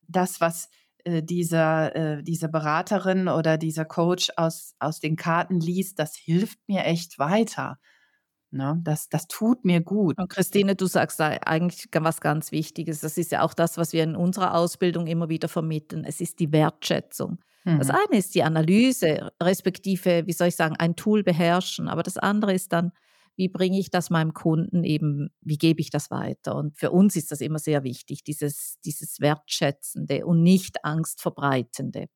Das, 0.08 0.40
was 0.42 0.70
äh, 1.06 1.24
dieser, 1.24 1.96
äh, 1.96 2.24
diese 2.24 2.50
Beraterin 2.50 3.28
oder 3.28 3.58
dieser 3.58 3.86
Coach 3.86 4.32
aus, 4.38 4.76
aus 4.80 5.00
den 5.00 5.16
Karten 5.16 5.60
liest, 5.60 6.00
das 6.00 6.16
hilft 6.16 6.60
mir 6.68 6.86
echt 6.86 7.20
weiter. 7.20 7.78
Ne? 8.52 8.80
Das, 8.84 9.10
das 9.10 9.28
tut 9.28 9.64
mir 9.64 9.82
gut. 9.82 10.18
Und 10.18 10.30
Christine, 10.30 10.76
du 10.76 10.88
sagst 10.88 11.20
da 11.20 11.38
eigentlich 11.46 11.86
was 11.94 12.20
ganz 12.20 12.52
Wichtiges. 12.52 13.02
Das 13.02 13.18
ist 13.18 13.32
ja 13.32 13.44
auch 13.44 13.54
das, 13.54 13.78
was 13.78 13.94
wir 13.94 14.04
in 14.04 14.16
unserer 14.16 14.56
Ausbildung 14.56 15.08
immer 15.08 15.30
wieder 15.30 15.48
vermitteln. 15.48 16.04
Es 16.04 16.20
ist 16.20 16.40
die 16.40 16.52
Wertschätzung. 16.52 17.40
Das 17.78 17.90
Mhm. 17.90 17.96
eine 17.96 18.18
ist 18.18 18.34
die 18.36 18.44
Analyse, 18.44 19.32
respektive, 19.42 20.26
wie 20.26 20.34
soll 20.34 20.48
ich 20.48 20.56
sagen, 20.56 20.76
ein 20.78 20.96
Tool 20.96 21.24
beherrschen. 21.24 21.88
Aber 21.88 22.02
das 22.04 22.18
andere 22.18 22.54
ist 22.54 22.74
dann, 22.74 22.92
wie 23.40 23.48
bringe 23.48 23.80
ich 23.80 23.90
das 23.90 24.10
meinem 24.10 24.34
Kunden 24.34 24.84
eben, 24.84 25.30
wie 25.40 25.58
gebe 25.58 25.80
ich 25.80 25.90
das 25.90 26.12
weiter? 26.12 26.58
Und 26.58 26.78
für 26.78 26.92
uns 26.92 27.16
ist 27.16 27.32
das 27.32 27.40
immer 27.40 27.58
sehr 27.58 27.86
wichtig, 27.86 28.26
dieses, 28.26 28.80
dieses 28.84 29.22
Wertschätzende 29.22 30.26
und 30.26 30.44
nicht 30.44 30.84
Angstverbreitende. 30.84 32.08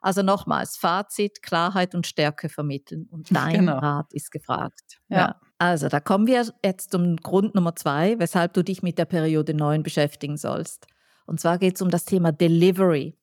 Also 0.00 0.22
nochmals, 0.22 0.78
Fazit, 0.78 1.42
Klarheit 1.42 1.94
und 1.94 2.06
Stärke 2.06 2.48
vermitteln. 2.48 3.06
Und 3.10 3.28
dein 3.36 3.56
Genau. 3.56 3.76
Rat 3.76 4.14
ist 4.14 4.30
gefragt. 4.30 5.02
Ja. 5.10 5.38
Also, 5.58 5.88
da 5.90 6.00
kommen 6.00 6.26
wir 6.26 6.46
jetzt 6.64 6.92
zum 6.92 7.16
Grund 7.16 7.54
Nummer 7.54 7.76
zwei, 7.76 8.18
weshalb 8.18 8.54
du 8.54 8.64
dich 8.64 8.82
mit 8.82 8.96
der 8.96 9.04
Periode 9.04 9.52
9 9.52 9.82
beschäftigen 9.82 10.38
sollst. 10.38 10.86
Und 11.26 11.40
zwar 11.40 11.58
geht 11.58 11.76
es 11.76 11.82
um 11.82 11.90
das 11.90 12.06
Thema 12.06 12.32
Delivery, 12.32 13.18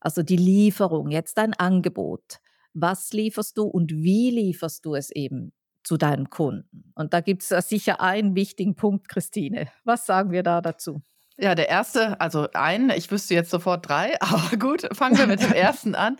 also 0.00 0.22
die 0.22 0.38
Lieferung, 0.38 1.10
jetzt 1.10 1.36
dein 1.36 1.52
Angebot. 1.52 2.38
Was 2.72 3.12
lieferst 3.12 3.58
du 3.58 3.64
und 3.64 3.92
wie 3.92 4.30
lieferst 4.30 4.86
du 4.86 4.94
es 4.94 5.10
eben 5.10 5.52
zu 5.84 5.96
deinen 5.96 6.30
Kunden? 6.30 6.92
Und 6.94 7.14
da 7.14 7.20
gibt 7.20 7.42
es 7.42 7.68
sicher 7.68 8.00
einen 8.00 8.34
wichtigen 8.34 8.76
Punkt, 8.76 9.08
Christine. 9.08 9.68
Was 9.84 10.06
sagen 10.06 10.30
wir 10.30 10.42
da 10.42 10.60
dazu? 10.60 11.02
Ja, 11.36 11.54
der 11.54 11.68
erste, 11.68 12.20
also 12.20 12.48
einen, 12.52 12.90
ich 12.90 13.10
wüsste 13.10 13.34
jetzt 13.34 13.50
sofort 13.50 13.88
drei, 13.88 14.16
aber 14.20 14.56
gut, 14.56 14.88
fangen 14.92 15.18
wir 15.18 15.26
mit 15.26 15.42
dem 15.42 15.52
ersten 15.52 15.94
an. 15.94 16.18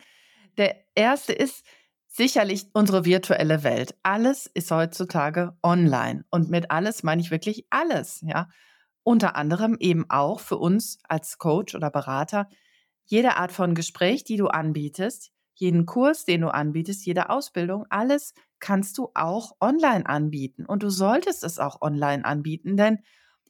Der 0.56 0.76
erste 0.94 1.32
ist 1.32 1.64
sicherlich 2.08 2.66
unsere 2.74 3.04
virtuelle 3.04 3.62
Welt. 3.62 3.94
Alles 4.02 4.46
ist 4.46 4.70
heutzutage 4.70 5.56
online. 5.62 6.24
Und 6.30 6.50
mit 6.50 6.70
alles 6.70 7.02
meine 7.02 7.22
ich 7.22 7.30
wirklich 7.30 7.66
alles, 7.70 8.22
ja. 8.26 8.48
Unter 9.04 9.34
anderem 9.34 9.76
eben 9.80 10.08
auch 10.10 10.38
für 10.38 10.58
uns 10.58 10.98
als 11.08 11.38
Coach 11.38 11.74
oder 11.74 11.90
Berater 11.90 12.48
jede 13.04 13.36
Art 13.36 13.52
von 13.52 13.74
Gespräch, 13.74 14.24
die 14.24 14.36
du 14.36 14.46
anbietest, 14.46 15.31
jeden 15.54 15.86
Kurs, 15.86 16.24
den 16.24 16.42
du 16.42 16.48
anbietest, 16.48 17.04
jede 17.06 17.30
Ausbildung, 17.30 17.86
alles 17.90 18.34
kannst 18.58 18.98
du 18.98 19.10
auch 19.14 19.52
online 19.60 20.06
anbieten. 20.06 20.66
Und 20.66 20.82
du 20.82 20.90
solltest 20.90 21.44
es 21.44 21.58
auch 21.58 21.80
online 21.80 22.24
anbieten, 22.24 22.76
denn 22.76 22.98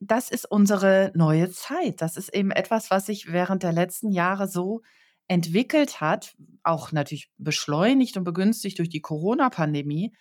das 0.00 0.30
ist 0.30 0.50
unsere 0.50 1.12
neue 1.14 1.50
Zeit. 1.50 2.00
Das 2.02 2.16
ist 2.16 2.34
eben 2.34 2.50
etwas, 2.50 2.90
was 2.90 3.06
sich 3.06 3.32
während 3.32 3.62
der 3.62 3.72
letzten 3.72 4.10
Jahre 4.10 4.48
so 4.48 4.82
entwickelt 5.28 6.00
hat, 6.00 6.34
auch 6.64 6.92
natürlich 6.92 7.30
beschleunigt 7.38 8.16
und 8.16 8.24
begünstigt 8.24 8.78
durch 8.78 8.88
die 8.88 9.00
Corona-Pandemie. 9.00 10.12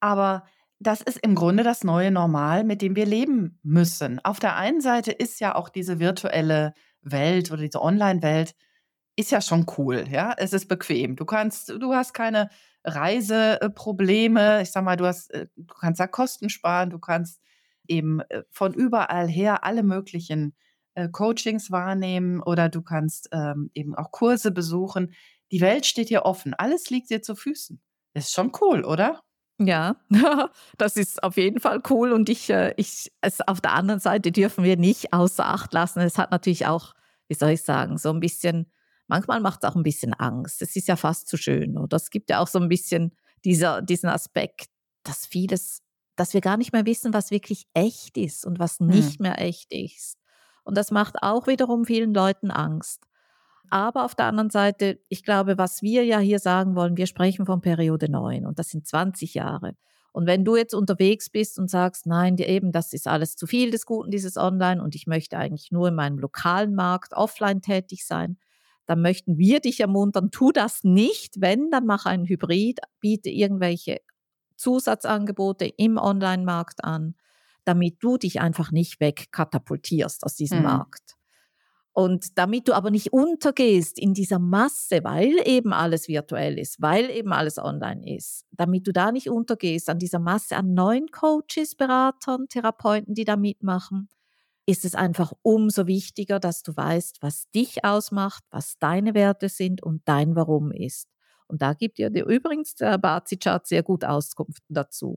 Aber 0.00 0.44
das 0.78 1.00
ist 1.00 1.18
im 1.18 1.34
Grunde 1.34 1.62
das 1.62 1.84
neue 1.84 2.10
Normal, 2.10 2.62
mit 2.62 2.82
dem 2.82 2.94
wir 2.96 3.06
leben 3.06 3.58
müssen. 3.62 4.20
Auf 4.24 4.38
der 4.38 4.56
einen 4.56 4.80
Seite 4.80 5.10
ist 5.10 5.40
ja 5.40 5.54
auch 5.54 5.68
diese 5.68 5.98
virtuelle 5.98 6.74
Welt 7.02 7.50
oder 7.50 7.62
diese 7.62 7.82
Online-Welt 7.82 8.54
ist 9.16 9.30
ja 9.30 9.40
schon 9.40 9.66
cool, 9.78 10.04
ja. 10.10 10.34
Es 10.36 10.52
ist 10.52 10.68
bequem. 10.68 11.16
Du 11.16 11.24
kannst, 11.24 11.70
du 11.70 11.94
hast 11.94 12.12
keine 12.12 12.50
Reiseprobleme. 12.84 14.62
Ich 14.62 14.70
sag 14.70 14.84
mal, 14.84 14.96
du 14.96 15.06
hast, 15.06 15.30
äh, 15.32 15.46
du 15.56 15.74
kannst 15.74 16.00
da 16.00 16.06
Kosten 16.06 16.50
sparen, 16.50 16.90
du 16.90 16.98
kannst 16.98 17.40
eben 17.88 18.20
äh, 18.20 18.42
von 18.50 18.74
überall 18.74 19.28
her 19.28 19.64
alle 19.64 19.82
möglichen 19.82 20.54
äh, 20.94 21.08
Coachings 21.08 21.70
wahrnehmen 21.70 22.42
oder 22.42 22.68
du 22.68 22.82
kannst 22.82 23.28
ähm, 23.32 23.70
eben 23.74 23.94
auch 23.94 24.12
Kurse 24.12 24.50
besuchen. 24.50 25.14
Die 25.50 25.60
Welt 25.60 25.86
steht 25.86 26.10
dir 26.10 26.24
offen. 26.24 26.54
Alles 26.54 26.90
liegt 26.90 27.10
dir 27.10 27.22
zu 27.22 27.34
Füßen. 27.34 27.80
Ist 28.14 28.32
schon 28.32 28.52
cool, 28.60 28.84
oder? 28.84 29.22
Ja, 29.58 29.96
das 30.76 30.96
ist 30.96 31.22
auf 31.22 31.38
jeden 31.38 31.60
Fall 31.60 31.80
cool 31.88 32.12
und 32.12 32.28
ich, 32.28 32.50
ich, 32.76 33.10
es 33.22 33.40
auf 33.40 33.62
der 33.62 33.72
anderen 33.72 34.00
Seite 34.00 34.30
dürfen 34.30 34.64
wir 34.64 34.76
nicht 34.76 35.14
außer 35.14 35.46
Acht 35.46 35.72
lassen. 35.72 36.00
Es 36.00 36.18
hat 36.18 36.30
natürlich 36.30 36.66
auch, 36.66 36.94
wie 37.28 37.34
soll 37.34 37.50
ich 37.50 37.62
sagen, 37.62 37.96
so 37.96 38.10
ein 38.10 38.20
bisschen, 38.20 38.70
manchmal 39.08 39.40
macht 39.40 39.62
es 39.64 39.70
auch 39.70 39.76
ein 39.76 39.82
bisschen 39.82 40.14
Angst. 40.14 40.62
Es 40.62 40.76
ist 40.76 40.88
ja 40.88 40.96
fast 40.96 41.28
zu 41.28 41.36
schön, 41.36 41.78
oder? 41.78 41.96
Es 41.96 42.10
gibt 42.10 42.30
ja 42.30 42.40
auch 42.40 42.48
so 42.48 42.58
ein 42.58 42.68
bisschen 42.68 43.14
dieser, 43.44 43.82
diesen 43.82 44.08
Aspekt, 44.08 44.66
dass 45.04 45.26
vieles, 45.26 45.82
dass 46.16 46.34
wir 46.34 46.40
gar 46.40 46.56
nicht 46.56 46.72
mehr 46.72 46.86
wissen, 46.86 47.12
was 47.14 47.30
wirklich 47.30 47.66
echt 47.74 48.16
ist 48.16 48.44
und 48.46 48.58
was 48.58 48.78
Hm. 48.80 48.86
nicht 48.88 49.20
mehr 49.20 49.40
echt 49.40 49.72
ist. 49.72 50.16
Und 50.64 50.76
das 50.76 50.90
macht 50.90 51.22
auch 51.22 51.46
wiederum 51.46 51.84
vielen 51.84 52.12
Leuten 52.12 52.50
Angst. 52.50 53.04
Aber 53.70 54.04
auf 54.04 54.14
der 54.14 54.26
anderen 54.26 54.50
Seite, 54.50 55.00
ich 55.08 55.24
glaube, 55.24 55.58
was 55.58 55.82
wir 55.82 56.04
ja 56.04 56.18
hier 56.20 56.38
sagen 56.38 56.76
wollen, 56.76 56.96
wir 56.96 57.06
sprechen 57.06 57.46
von 57.46 57.60
Periode 57.60 58.08
9 58.08 58.46
und 58.46 58.58
das 58.58 58.68
sind 58.68 58.86
20 58.86 59.34
Jahre. 59.34 59.74
Und 60.12 60.26
wenn 60.26 60.44
du 60.44 60.56
jetzt 60.56 60.74
unterwegs 60.74 61.28
bist 61.30 61.58
und 61.58 61.68
sagst, 61.68 62.06
nein, 62.06 62.36
die- 62.36 62.44
eben, 62.44 62.72
das 62.72 62.92
ist 62.92 63.06
alles 63.06 63.36
zu 63.36 63.46
viel 63.46 63.70
des 63.70 63.84
Guten, 63.84 64.10
dieses 64.10 64.36
Online 64.36 64.82
und 64.82 64.94
ich 64.94 65.06
möchte 65.06 65.36
eigentlich 65.36 65.72
nur 65.72 65.88
in 65.88 65.94
meinem 65.94 66.18
lokalen 66.18 66.74
Markt 66.74 67.12
offline 67.12 67.60
tätig 67.60 68.06
sein, 68.06 68.38
dann 68.86 69.02
möchten 69.02 69.38
wir 69.38 69.60
dich 69.60 69.80
ermuntern, 69.80 70.30
tu 70.30 70.52
das 70.52 70.84
nicht. 70.84 71.40
Wenn, 71.40 71.70
dann 71.70 71.86
mach 71.86 72.06
einen 72.06 72.26
Hybrid, 72.26 72.80
biete 73.00 73.30
irgendwelche 73.30 74.00
Zusatzangebote 74.56 75.66
im 75.66 75.98
Online-Markt 75.98 76.84
an, 76.84 77.14
damit 77.64 77.96
du 78.00 78.16
dich 78.16 78.40
einfach 78.40 78.70
nicht 78.72 79.00
wegkatapultierst 79.00 80.24
aus 80.24 80.34
diesem 80.34 80.58
Hm. 80.58 80.64
Markt. 80.64 81.16
Und 81.92 82.36
damit 82.36 82.68
du 82.68 82.74
aber 82.74 82.90
nicht 82.90 83.14
untergehst 83.14 83.98
in 83.98 84.12
dieser 84.12 84.38
Masse, 84.38 85.02
weil 85.02 85.34
eben 85.46 85.72
alles 85.72 86.08
virtuell 86.08 86.58
ist, 86.58 86.82
weil 86.82 87.08
eben 87.08 87.32
alles 87.32 87.56
online 87.56 88.16
ist, 88.16 88.44
damit 88.50 88.86
du 88.86 88.92
da 88.92 89.12
nicht 89.12 89.30
untergehst 89.30 89.88
an 89.88 89.98
dieser 89.98 90.18
Masse 90.18 90.56
an 90.56 90.74
neuen 90.74 91.06
Coaches, 91.10 91.74
Beratern, 91.74 92.48
Therapeuten, 92.50 93.14
die 93.14 93.24
da 93.24 93.36
mitmachen, 93.36 94.10
ist 94.66 94.84
es 94.84 94.94
einfach 94.94 95.32
umso 95.42 95.86
wichtiger, 95.86 96.40
dass 96.40 96.62
du 96.62 96.76
weißt, 96.76 97.18
was 97.22 97.50
dich 97.52 97.84
ausmacht, 97.84 98.44
was 98.50 98.78
deine 98.78 99.14
Werte 99.14 99.48
sind 99.48 99.82
und 99.82 100.02
dein 100.06 100.34
Warum 100.36 100.72
ist. 100.72 101.08
Und 101.48 101.62
da 101.62 101.74
gibt 101.74 101.98
dir 101.98 102.10
übrigens 102.26 102.74
der 102.74 102.98
Bazi-Chart 102.98 103.66
sehr 103.66 103.82
gut 103.84 104.04
Auskunft 104.04 104.62
dazu. 104.68 105.16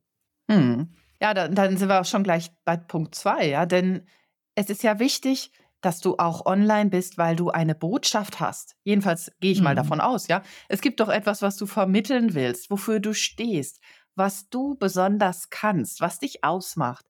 Hm. 0.50 0.90
Ja, 1.22 1.34
dann, 1.34 1.54
dann 1.56 1.78
sind 1.78 1.90
wir 1.90 2.00
auch 2.02 2.06
schon 2.06 2.24
gleich 2.24 2.52
bei 2.66 2.78
Punkt 2.78 3.16
zwei, 3.16 3.48
ja, 3.50 3.66
denn 3.66 4.08
es 4.56 4.70
ist 4.70 4.84
ja 4.84 5.00
wichtig, 5.00 5.52
dass 5.82 6.00
du 6.02 6.18
auch 6.18 6.46
online 6.46 6.90
bist, 6.90 7.18
weil 7.18 7.36
du 7.36 7.50
eine 7.50 7.76
Botschaft 7.76 8.40
hast. 8.40 8.76
Jedenfalls 8.84 9.32
gehe 9.40 9.52
ich 9.52 9.62
mal 9.62 9.76
Mhm. 9.76 9.76
davon 9.76 10.02
aus, 10.02 10.28
ja. 10.28 10.44
Es 10.68 10.82
gibt 10.82 11.00
doch 11.00 11.10
etwas, 11.10 11.42
was 11.42 11.56
du 11.58 11.66
vermitteln 11.66 12.34
willst, 12.34 12.70
wofür 12.70 13.00
du 13.00 13.14
stehst, 13.14 13.80
was 14.16 14.50
du 14.50 14.76
besonders 14.76 15.50
kannst, 15.50 16.02
was 16.02 16.20
dich 16.20 16.44
ausmacht. 16.44 17.06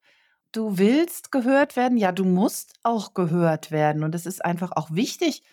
Du 0.51 0.77
willst 0.77 1.31
gehört 1.31 1.75
werden, 1.75 1.97
ja, 1.97 2.11
du 2.11 2.25
musst 2.25 2.73
auch 2.83 3.13
gehört 3.13 3.71
werden. 3.71 4.03
Und 4.03 4.15
es 4.15 4.25
ist 4.25 4.43
einfach 4.43 4.71
auch 4.71 4.89
wichtig, 4.91 5.43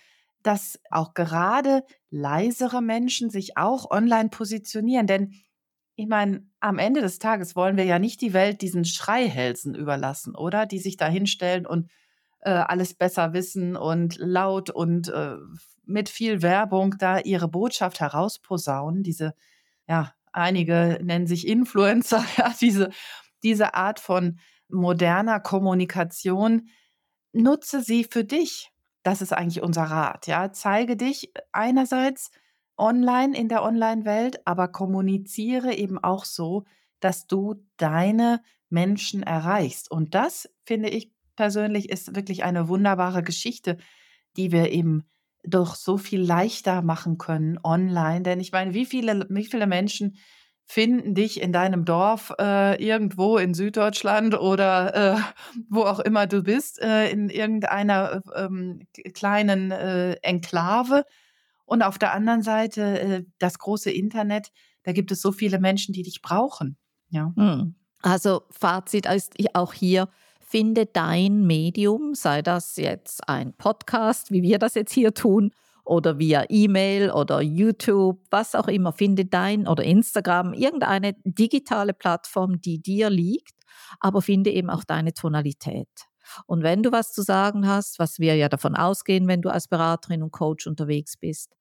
dass 0.42 0.80
auch 0.90 1.12
gerade 1.12 1.84
leisere 2.10 2.80
Menschen 2.80 3.30
sich 3.30 3.56
auch 3.56 3.90
online 3.90 4.30
positionieren. 4.30 5.06
Denn 5.06 5.34
ich 5.96 6.06
meine, 6.06 6.46
am 6.60 6.78
Ende 6.78 7.00
des 7.00 7.18
Tages 7.18 7.56
wollen 7.56 7.76
wir 7.76 7.84
ja 7.84 7.98
nicht 7.98 8.20
die 8.20 8.32
Welt 8.32 8.62
diesen 8.62 8.84
Schreihälsen 8.84 9.74
überlassen, 9.74 10.34
oder? 10.34 10.66
Die 10.66 10.78
sich 10.78 10.96
da 10.96 11.08
hinstellen 11.08 11.66
und 11.66 11.90
äh, 12.40 12.50
alles 12.50 12.94
besser 12.94 13.32
wissen 13.32 13.76
und 13.76 14.16
laut 14.18 14.70
und 14.70 15.08
äh, 15.08 15.36
mit 15.84 16.08
viel 16.08 16.42
Werbung 16.42 16.96
da 16.98 17.18
ihre 17.18 17.48
Botschaft 17.48 18.00
herausposaunen. 18.00 19.02
Diese, 19.02 19.34
ja, 19.88 20.14
einige 20.32 20.98
nennen 21.02 21.26
sich 21.26 21.46
Influencer, 21.46 22.24
ja, 22.36 22.52
diese, 22.60 22.90
diese 23.42 23.74
Art 23.74 24.00
von, 24.00 24.38
moderner 24.68 25.40
Kommunikation, 25.40 26.68
nutze 27.32 27.82
sie 27.82 28.04
für 28.04 28.24
dich. 28.24 28.70
Das 29.02 29.22
ist 29.22 29.32
eigentlich 29.32 29.62
unser 29.62 29.84
Rat. 29.84 30.26
Ja, 30.26 30.52
zeige 30.52 30.96
dich 30.96 31.32
einerseits 31.52 32.30
online 32.76 33.36
in 33.36 33.48
der 33.48 33.62
Online-Welt, 33.62 34.46
aber 34.46 34.68
kommuniziere 34.68 35.74
eben 35.74 36.02
auch 36.02 36.24
so, 36.24 36.64
dass 37.00 37.26
du 37.26 37.54
deine 37.76 38.42
Menschen 38.68 39.22
erreichst. 39.22 39.90
Und 39.90 40.14
das 40.14 40.48
finde 40.64 40.88
ich 40.88 41.12
persönlich 41.36 41.90
ist 41.90 42.16
wirklich 42.16 42.44
eine 42.44 42.68
wunderbare 42.68 43.22
Geschichte, 43.22 43.76
die 44.36 44.52
wir 44.52 44.72
eben 44.72 45.04
doch 45.44 45.76
so 45.76 45.96
viel 45.96 46.20
leichter 46.20 46.82
machen 46.82 47.18
können 47.18 47.58
online. 47.62 48.22
Denn 48.22 48.40
ich 48.40 48.52
meine, 48.52 48.74
wie 48.74 48.86
viele, 48.86 49.26
wie 49.30 49.44
viele 49.44 49.66
Menschen 49.66 50.16
finden 50.66 51.14
dich 51.14 51.40
in 51.40 51.52
deinem 51.52 51.84
Dorf 51.84 52.34
äh, 52.40 52.84
irgendwo 52.84 53.38
in 53.38 53.54
Süddeutschland 53.54 54.38
oder 54.38 55.14
äh, 55.16 55.20
wo 55.70 55.82
auch 55.82 56.00
immer 56.00 56.26
du 56.26 56.42
bist, 56.42 56.82
äh, 56.82 57.08
in 57.08 57.30
irgendeiner 57.30 58.22
ähm, 58.34 58.80
kleinen 59.14 59.70
äh, 59.70 60.14
Enklave. 60.22 61.04
Und 61.64 61.82
auf 61.82 61.98
der 61.98 62.12
anderen 62.12 62.42
Seite 62.42 63.00
äh, 63.00 63.24
das 63.38 63.58
große 63.58 63.90
Internet, 63.90 64.50
da 64.82 64.92
gibt 64.92 65.12
es 65.12 65.22
so 65.22 65.32
viele 65.32 65.60
Menschen, 65.60 65.92
die 65.92 66.02
dich 66.02 66.20
brauchen. 66.20 66.76
Ja. 67.10 67.32
Hm. 67.36 67.76
Also 68.02 68.42
Fazit 68.50 69.06
ist 69.06 69.34
auch 69.54 69.72
hier, 69.72 70.08
finde 70.40 70.86
dein 70.86 71.46
Medium, 71.46 72.14
sei 72.14 72.42
das 72.42 72.76
jetzt 72.76 73.28
ein 73.28 73.52
Podcast, 73.54 74.30
wie 74.30 74.42
wir 74.42 74.58
das 74.58 74.74
jetzt 74.74 74.92
hier 74.92 75.14
tun, 75.14 75.52
oder 75.86 76.18
via 76.18 76.44
E-Mail 76.48 77.10
oder 77.10 77.40
YouTube, 77.40 78.20
was 78.30 78.54
auch 78.54 78.68
immer, 78.68 78.92
finde 78.92 79.24
dein 79.24 79.66
oder 79.66 79.84
Instagram, 79.84 80.52
irgendeine 80.52 81.14
digitale 81.24 81.94
Plattform, 81.94 82.60
die 82.60 82.80
dir 82.80 83.08
liegt, 83.08 83.54
aber 84.00 84.20
finde 84.20 84.50
eben 84.50 84.68
auch 84.68 84.84
deine 84.84 85.14
Tonalität. 85.14 85.88
Und 86.46 86.62
wenn 86.62 86.82
du 86.82 86.90
was 86.90 87.12
zu 87.12 87.22
sagen 87.22 87.68
hast, 87.68 87.98
was 87.98 88.18
wir 88.18 88.34
ja 88.34 88.48
davon 88.48 88.74
ausgehen, 88.74 89.28
wenn 89.28 89.42
du 89.42 89.48
als 89.48 89.68
Beraterin 89.68 90.22
und 90.22 90.32
Coach 90.32 90.66
unterwegs 90.66 91.16
bist, 91.16 91.52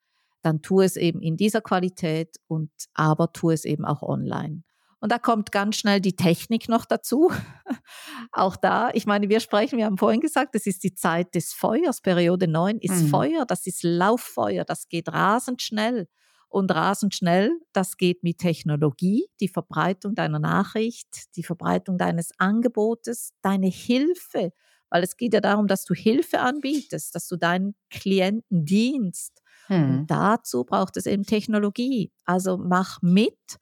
dann 0.41 0.62
tu 0.62 0.82
es 0.82 0.96
eben 0.96 1.22
in 1.22 1.38
dieser 1.38 1.62
Qualität 1.62 2.38
und 2.48 2.72
aber 2.94 3.32
tu 3.32 3.51
es 3.51 3.63
eben 3.63 3.86
auch 3.86 4.01
online. 4.01 4.64
Und 4.99 5.11
da 5.11 5.19
kommt 5.19 5.51
ganz 5.51 5.75
schnell 5.75 5.99
die 5.99 6.15
Technik 6.15 6.69
noch 6.69 6.85
dazu. 6.85 7.31
Auch 8.31 8.55
da, 8.55 8.89
ich 8.93 9.05
meine, 9.05 9.29
wir 9.29 9.39
sprechen, 9.39 9.77
wir 9.77 9.85
haben 9.85 9.97
vorhin 9.97 10.21
gesagt, 10.21 10.55
es 10.55 10.65
ist 10.65 10.83
die 10.83 10.95
Zeit 10.95 11.35
des 11.35 11.53
Feuers. 11.53 12.01
Periode 12.01 12.47
9 12.47 12.79
ist 12.79 13.03
mhm. 13.03 13.07
Feuer, 13.09 13.45
das 13.45 13.67
ist 13.67 13.83
Lauffeuer, 13.83 14.63
das 14.63 14.87
geht 14.87 15.09
rasend 15.09 15.61
schnell. 15.61 16.07
Und 16.47 16.73
rasend 16.73 17.13
schnell, 17.13 17.51
das 17.73 17.97
geht 17.97 18.23
mit 18.23 18.37
Technologie, 18.37 19.25
die 19.41 19.49
Verbreitung 19.49 20.15
deiner 20.15 20.39
Nachricht, 20.39 21.35
die 21.35 21.43
Verbreitung 21.43 21.97
deines 21.97 22.31
Angebotes, 22.37 23.33
deine 23.41 23.67
Hilfe. 23.67 24.51
Weil 24.89 25.03
es 25.03 25.17
geht 25.17 25.33
ja 25.33 25.41
darum, 25.41 25.67
dass 25.67 25.83
du 25.83 25.93
Hilfe 25.93 26.39
anbietest, 26.39 27.13
dass 27.13 27.27
du 27.27 27.35
deinen 27.35 27.75
Klienten 27.89 28.63
dienst. 28.63 29.41
Und 29.67 30.07
dazu 30.07 30.63
braucht 30.63 30.95
es 30.95 31.07
eben 31.07 31.23
Technologie. 31.23 32.11
Also 32.23 32.57
mach 32.57 33.01
mit 33.01 33.57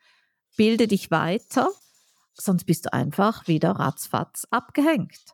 bilde 0.56 0.88
dich 0.88 1.12
weiter, 1.12 1.70
sonst 2.34 2.66
bist 2.66 2.86
du 2.86 2.94
einfach 2.94 3.48
wieder 3.48 3.72
ratzfatz 3.72 4.46
abgehängt. 4.50 5.34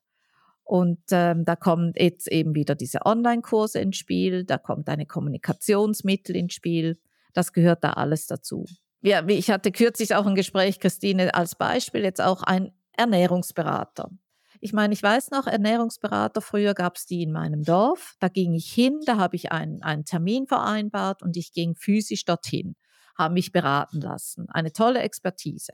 Und 0.64 1.00
ähm, 1.12 1.46
da 1.46 1.56
kommen 1.56 1.94
jetzt 1.96 2.32
eben 2.32 2.54
wieder 2.54 2.76
diese 2.76 3.06
Online-Kurse 3.06 3.80
ins 3.80 3.98
Spiel, 3.98 4.46
da 4.46 4.58
kommt 4.58 4.88
eine 4.88 5.08
Kommunikationsmittel 5.08 6.36
ins 6.36 6.54
Spiel, 6.54 7.00
das 7.34 7.54
gehört 7.54 7.84
da 7.84 7.94
alles 7.94 8.28
dazu. 8.28 8.66
Ja, 9.02 9.28
ich 9.28 9.50
hatte 9.50 9.72
kürzlich 9.72 10.14
auch 10.14 10.26
ein 10.26 10.36
Gespräch, 10.36 10.80
Christine, 10.80 11.34
als 11.34 11.56
Beispiel 11.56 12.04
jetzt 12.04 12.22
auch 12.22 12.44
ein 12.44 12.72
Ernährungsberater. 12.94 14.10
Ich 14.62 14.74
meine, 14.74 14.94
ich 14.94 15.02
weiß 15.02 15.32
noch, 15.32 15.48
Ernährungsberater, 15.48 16.42
früher 16.42 16.74
gab 16.74 16.98
es 16.98 17.06
die 17.06 17.24
in 17.24 17.32
meinem 17.32 17.64
Dorf. 17.64 18.16
Da 18.20 18.28
ging 18.28 18.54
ich 18.54 18.70
hin, 18.70 19.00
da 19.06 19.18
habe 19.18 19.38
ich 19.38 19.54
einen, 19.54 19.82
einen 19.82 20.04
Termin 20.04 20.48
vereinbart 20.48 21.24
und 21.24 21.38
ich 21.38 21.54
ging 21.54 21.76
physisch 21.76 22.26
dorthin 22.26 22.76
haben 23.20 23.36
mich 23.36 23.52
beraten 23.52 24.02
lassen. 24.02 24.48
Eine 24.50 24.74
tolle 24.74 25.02
Expertise. 25.02 25.74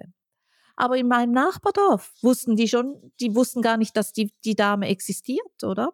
Aber 0.76 0.98
in 0.98 1.08
meinem 1.08 1.32
Nachbardorf 1.32 2.14
wussten 2.22 2.58
die 2.58 2.68
schon, 2.68 3.14
die 3.22 3.34
wussten 3.34 3.62
gar 3.62 3.78
nicht, 3.78 3.96
dass 3.96 4.12
die, 4.12 4.34
die 4.44 4.56
Dame 4.56 4.88
existiert, 4.88 5.64
oder? 5.64 5.94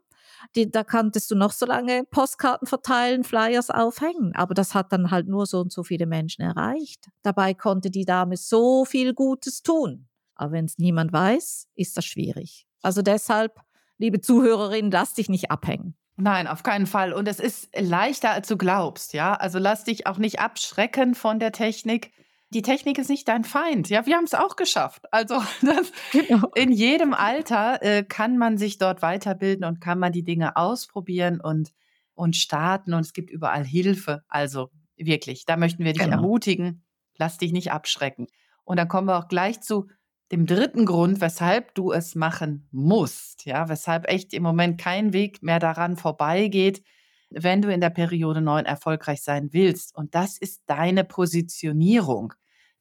Die, 0.55 0.71
da 0.71 0.83
kanntest 0.83 1.29
du 1.29 1.35
noch 1.35 1.51
so 1.51 1.67
lange 1.67 2.03
Postkarten 2.05 2.67
verteilen, 2.67 3.23
Flyers 3.23 3.69
aufhängen. 3.69 4.33
Aber 4.33 4.55
das 4.55 4.73
hat 4.73 4.91
dann 4.91 5.11
halt 5.11 5.27
nur 5.27 5.45
so 5.45 5.59
und 5.59 5.71
so 5.71 5.83
viele 5.83 6.07
Menschen 6.07 6.41
erreicht. 6.41 7.09
Dabei 7.21 7.53
konnte 7.53 7.91
die 7.91 8.05
Dame 8.05 8.37
so 8.37 8.85
viel 8.85 9.13
Gutes 9.13 9.61
tun. 9.61 10.07
Aber 10.33 10.53
wenn 10.53 10.65
es 10.65 10.79
niemand 10.79 11.13
weiß, 11.13 11.67
ist 11.75 11.97
das 11.97 12.05
schwierig. 12.05 12.65
Also 12.81 13.03
deshalb, 13.03 13.59
liebe 13.99 14.21
Zuhörerin, 14.21 14.89
lass 14.89 15.13
dich 15.13 15.29
nicht 15.29 15.51
abhängen. 15.51 15.95
Nein, 16.21 16.45
auf 16.45 16.61
keinen 16.61 16.85
Fall. 16.85 17.13
Und 17.13 17.27
es 17.27 17.39
ist 17.39 17.69
leichter, 17.75 18.29
als 18.29 18.47
du 18.47 18.55
glaubst, 18.55 19.13
ja. 19.13 19.33
Also 19.33 19.57
lass 19.57 19.85
dich 19.85 20.05
auch 20.05 20.19
nicht 20.19 20.39
abschrecken 20.39 21.15
von 21.15 21.39
der 21.39 21.51
Technik. 21.51 22.11
Die 22.51 22.61
Technik 22.61 22.99
ist 22.99 23.09
nicht 23.09 23.27
dein 23.27 23.43
Feind. 23.43 23.89
Ja, 23.89 24.05
wir 24.05 24.17
haben 24.17 24.25
es 24.25 24.35
auch 24.35 24.55
geschafft. 24.55 25.11
Also 25.11 25.41
das, 25.61 25.91
genau. 26.11 26.49
in 26.53 26.71
jedem 26.71 27.15
Alter 27.15 27.81
äh, 27.81 28.03
kann 28.03 28.37
man 28.37 28.59
sich 28.59 28.77
dort 28.77 29.01
weiterbilden 29.01 29.65
und 29.65 29.81
kann 29.81 29.97
man 29.97 30.11
die 30.11 30.23
Dinge 30.23 30.57
ausprobieren 30.57 31.41
und, 31.41 31.71
und 32.13 32.35
starten. 32.35 32.93
Und 32.93 33.01
es 33.01 33.13
gibt 33.13 33.31
überall 33.31 33.65
Hilfe. 33.65 34.23
Also 34.27 34.69
wirklich, 34.95 35.45
da 35.45 35.57
möchten 35.57 35.83
wir 35.83 35.93
dich 35.93 36.03
genau. 36.03 36.17
ermutigen. 36.17 36.83
Lass 37.17 37.39
dich 37.39 37.51
nicht 37.51 37.71
abschrecken. 37.71 38.27
Und 38.63 38.77
dann 38.77 38.87
kommen 38.87 39.07
wir 39.07 39.17
auch 39.17 39.27
gleich 39.27 39.61
zu 39.61 39.87
dem 40.31 40.45
dritten 40.45 40.85
Grund, 40.85 41.19
weshalb 41.19 41.75
du 41.75 41.91
es 41.91 42.15
machen 42.15 42.67
musst, 42.71 43.45
ja, 43.45 43.67
weshalb 43.67 44.07
echt 44.07 44.33
im 44.33 44.43
Moment 44.43 44.79
kein 44.79 45.13
Weg 45.13 45.43
mehr 45.43 45.59
daran 45.59 45.97
vorbeigeht, 45.97 46.83
wenn 47.29 47.61
du 47.61 47.71
in 47.71 47.81
der 47.81 47.89
Periode 47.89 48.41
9 48.41 48.65
erfolgreich 48.65 49.21
sein 49.21 49.49
willst. 49.51 49.95
Und 49.95 50.15
das 50.15 50.37
ist 50.37 50.63
deine 50.67 51.03
Positionierung. 51.03 52.33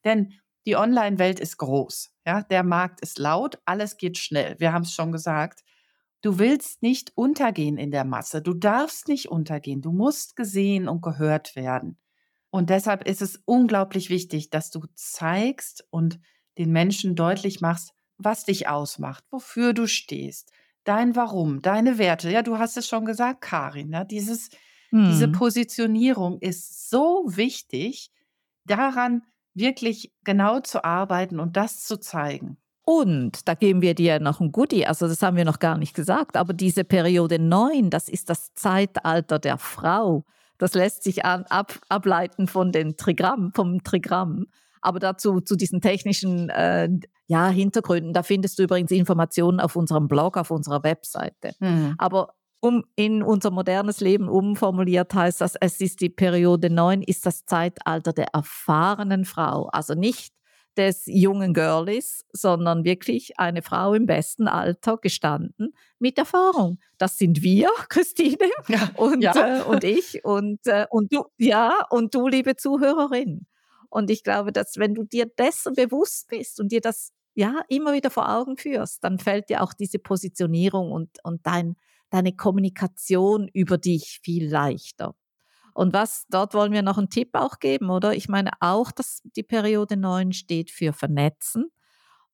Denn 0.05 0.33
die 0.65 0.75
Online-Welt 0.75 1.39
ist 1.39 1.57
groß, 1.57 2.13
ja, 2.25 2.43
der 2.43 2.63
Markt 2.63 3.01
ist 3.01 3.17
laut, 3.17 3.59
alles 3.65 3.97
geht 3.97 4.17
schnell. 4.17 4.55
Wir 4.59 4.73
haben 4.73 4.83
es 4.83 4.93
schon 4.93 5.11
gesagt. 5.11 5.63
Du 6.21 6.37
willst 6.37 6.83
nicht 6.83 7.11
untergehen 7.15 7.77
in 7.77 7.89
der 7.89 8.05
Masse. 8.05 8.43
Du 8.43 8.53
darfst 8.53 9.07
nicht 9.07 9.29
untergehen. 9.29 9.81
Du 9.81 9.91
musst 9.91 10.35
gesehen 10.35 10.87
und 10.87 11.01
gehört 11.01 11.55
werden. 11.55 11.97
Und 12.51 12.69
deshalb 12.69 13.07
ist 13.07 13.23
es 13.23 13.41
unglaublich 13.45 14.09
wichtig, 14.09 14.51
dass 14.51 14.69
du 14.69 14.81
zeigst 14.93 15.87
und 15.89 16.19
den 16.61 16.71
Menschen 16.71 17.15
deutlich 17.15 17.59
machst, 17.61 17.93
was 18.17 18.45
dich 18.45 18.67
ausmacht, 18.67 19.23
wofür 19.31 19.73
du 19.73 19.87
stehst, 19.87 20.51
dein 20.83 21.15
Warum, 21.15 21.61
deine 21.61 21.97
Werte. 21.97 22.29
Ja, 22.29 22.43
du 22.43 22.59
hast 22.59 22.77
es 22.77 22.87
schon 22.87 23.05
gesagt, 23.05 23.41
Karin, 23.41 23.89
ne? 23.89 24.05
Dieses, 24.09 24.49
hm. 24.89 25.07
diese 25.07 25.27
Positionierung 25.27 26.39
ist 26.39 26.89
so 26.89 27.23
wichtig, 27.25 28.11
daran 28.65 29.23
wirklich 29.53 30.13
genau 30.23 30.59
zu 30.59 30.83
arbeiten 30.83 31.39
und 31.39 31.57
das 31.57 31.83
zu 31.83 31.99
zeigen. 31.99 32.57
Und 32.83 33.47
da 33.47 33.53
geben 33.53 33.81
wir 33.81 33.95
dir 33.95 34.19
noch 34.19 34.39
ein 34.39 34.51
Goodie, 34.51 34.85
also 34.85 35.07
das 35.07 35.21
haben 35.21 35.37
wir 35.37 35.45
noch 35.45 35.59
gar 35.59 35.77
nicht 35.77 35.95
gesagt, 35.95 36.35
aber 36.35 36.53
diese 36.53 36.83
Periode 36.83 37.39
9, 37.39 37.89
das 37.89 38.09
ist 38.09 38.29
das 38.29 38.53
Zeitalter 38.53 39.39
der 39.39 39.57
Frau. 39.57 40.25
Das 40.57 40.73
lässt 40.73 41.03
sich 41.03 41.25
ab, 41.25 41.79
ableiten 41.89 42.47
von 42.47 42.71
den 42.71 42.95
Trigramm, 42.97 43.51
vom 43.53 43.83
Trigramm. 43.83 44.45
Aber 44.81 44.99
dazu 44.99 45.39
zu 45.41 45.55
diesen 45.55 45.81
technischen 45.81 46.49
äh, 46.49 46.89
ja, 47.27 47.49
Hintergründen, 47.49 48.13
da 48.13 48.23
findest 48.23 48.59
du 48.59 48.63
übrigens 48.63 48.91
Informationen 48.91 49.59
auf 49.59 49.75
unserem 49.75 50.07
Blog, 50.07 50.37
auf 50.37 50.51
unserer 50.51 50.83
Webseite. 50.83 51.53
Mhm. 51.59 51.95
Aber 51.97 52.33
um 52.59 52.83
in 52.95 53.23
unser 53.23 53.51
modernes 53.51 54.01
Leben 54.01 54.29
umformuliert 54.29 55.13
heißt 55.13 55.41
das, 55.41 55.55
es 55.59 55.81
ist 55.81 56.01
die 56.01 56.09
Periode 56.09 56.69
9, 56.69 57.01
ist 57.01 57.25
das 57.25 57.45
Zeitalter 57.45 58.13
der 58.13 58.27
erfahrenen 58.33 59.25
Frau. 59.25 59.67
Also 59.67 59.95
nicht 59.95 60.33
des 60.77 61.03
jungen 61.05 61.53
Girlies, 61.53 62.23
sondern 62.31 62.85
wirklich 62.85 63.37
eine 63.37 63.61
Frau 63.61 63.93
im 63.93 64.05
besten 64.05 64.47
Alter 64.47 64.97
gestanden 64.97 65.73
mit 65.99 66.17
Erfahrung. 66.17 66.79
Das 66.97 67.17
sind 67.17 67.41
wir, 67.41 67.69
Christine 67.89 68.37
ja, 68.67 68.89
und, 68.95 69.21
ja. 69.21 69.59
Äh, 69.59 69.63
und 69.63 69.83
ich 69.83 70.23
und, 70.23 70.65
äh, 70.65 70.85
und 70.89 71.13
du, 71.13 71.25
ja, 71.37 71.85
und 71.89 72.15
du, 72.15 72.27
liebe 72.27 72.55
Zuhörerin. 72.55 73.47
Und 73.91 74.09
ich 74.09 74.23
glaube, 74.23 74.53
dass 74.53 74.77
wenn 74.77 74.95
du 74.95 75.03
dir 75.03 75.25
dessen 75.25 75.73
bewusst 75.73 76.29
bist 76.29 76.59
und 76.61 76.71
dir 76.71 76.79
das 76.79 77.11
ja 77.33 77.61
immer 77.67 77.93
wieder 77.93 78.09
vor 78.09 78.29
Augen 78.29 78.55
führst, 78.57 79.03
dann 79.03 79.19
fällt 79.19 79.49
dir 79.49 79.61
auch 79.61 79.73
diese 79.73 79.99
Positionierung 79.99 80.91
und, 80.91 81.09
und 81.23 81.45
dein, 81.45 81.75
deine 82.09 82.33
Kommunikation 82.33 83.49
über 83.53 83.77
dich 83.77 84.21
viel 84.23 84.49
leichter. 84.49 85.13
Und 85.73 85.93
was, 85.93 86.25
dort 86.29 86.53
wollen 86.53 86.71
wir 86.71 86.83
noch 86.83 86.97
einen 86.97 87.09
Tipp 87.09 87.31
auch 87.33 87.59
geben, 87.59 87.89
oder? 87.89 88.13
Ich 88.15 88.29
meine 88.29 88.51
auch, 88.61 88.91
dass 88.91 89.21
die 89.35 89.43
Periode 89.43 89.97
9 89.97 90.31
steht 90.31 90.71
für 90.71 90.93
Vernetzen. 90.93 91.65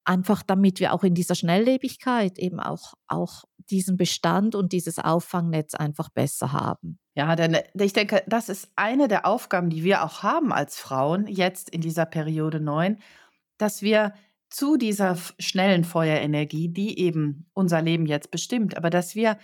Einfach 0.08 0.42
damit 0.42 0.80
wir 0.80 0.94
auch 0.94 1.04
in 1.04 1.16
dieser 1.16 1.36
Schnelllebigkeit 1.36 2.40
eben 2.40 2.62
auch, 2.62 2.94
auch 3.08 3.44
diesen 3.70 3.98
Bestand 3.98 4.56
und 4.56 4.72
dieses 4.72 5.00
Auffangnetz 5.00 5.76
einfach 5.76 6.08
besser 6.08 6.54
haben. 6.54 6.98
Ja, 7.14 7.36
denn 7.36 7.56
äh, 7.56 7.64
ich 7.74 7.92
denke, 7.92 8.24
das 8.26 8.48
ist 8.48 8.72
eine 8.78 9.10
der 9.10 9.26
Aufgaben, 9.26 9.70
die 9.70 9.84
wir 9.84 10.06
auch 10.06 10.24
haben 10.24 10.54
als 10.54 10.80
Frauen 10.80 11.28
jetzt 11.28 11.70
in 11.70 11.82
dieser 11.82 12.06
Periode 12.06 12.62
9, 12.62 13.00
dass 13.58 13.82
wir 13.82 14.14
zu 14.50 14.78
dieser 14.78 15.18
schnellen 15.40 15.84
Feuerenergie, 15.84 16.70
die 16.70 17.00
eben 17.00 17.50
unser 17.54 17.82
Leben 17.82 18.06
jetzt 18.06 18.32
bestimmt, 18.32 18.78
aber 18.78 18.90
dass 18.90 19.14
wir 19.14 19.38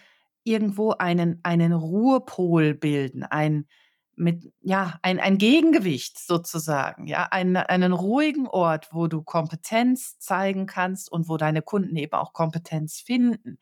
irgendwo 0.45 0.91
einen, 0.91 1.41
einen 1.43 1.73
Ruhepol 1.73 2.73
bilden, 2.73 3.23
ein, 3.23 3.67
mit, 4.15 4.53
ja, 4.61 4.99
ein, 5.01 5.19
ein 5.19 5.37
Gegengewicht 5.37 6.19
sozusagen, 6.19 7.07
ja, 7.07 7.27
einen, 7.31 7.57
einen 7.57 7.93
ruhigen 7.93 8.47
Ort, 8.47 8.89
wo 8.91 9.07
du 9.07 9.23
Kompetenz 9.23 10.19
zeigen 10.19 10.65
kannst 10.65 11.11
und 11.11 11.27
wo 11.27 11.37
deine 11.37 11.61
Kunden 11.61 11.95
eben 11.95 12.13
auch 12.13 12.33
Kompetenz 12.33 12.99
finden, 12.99 13.57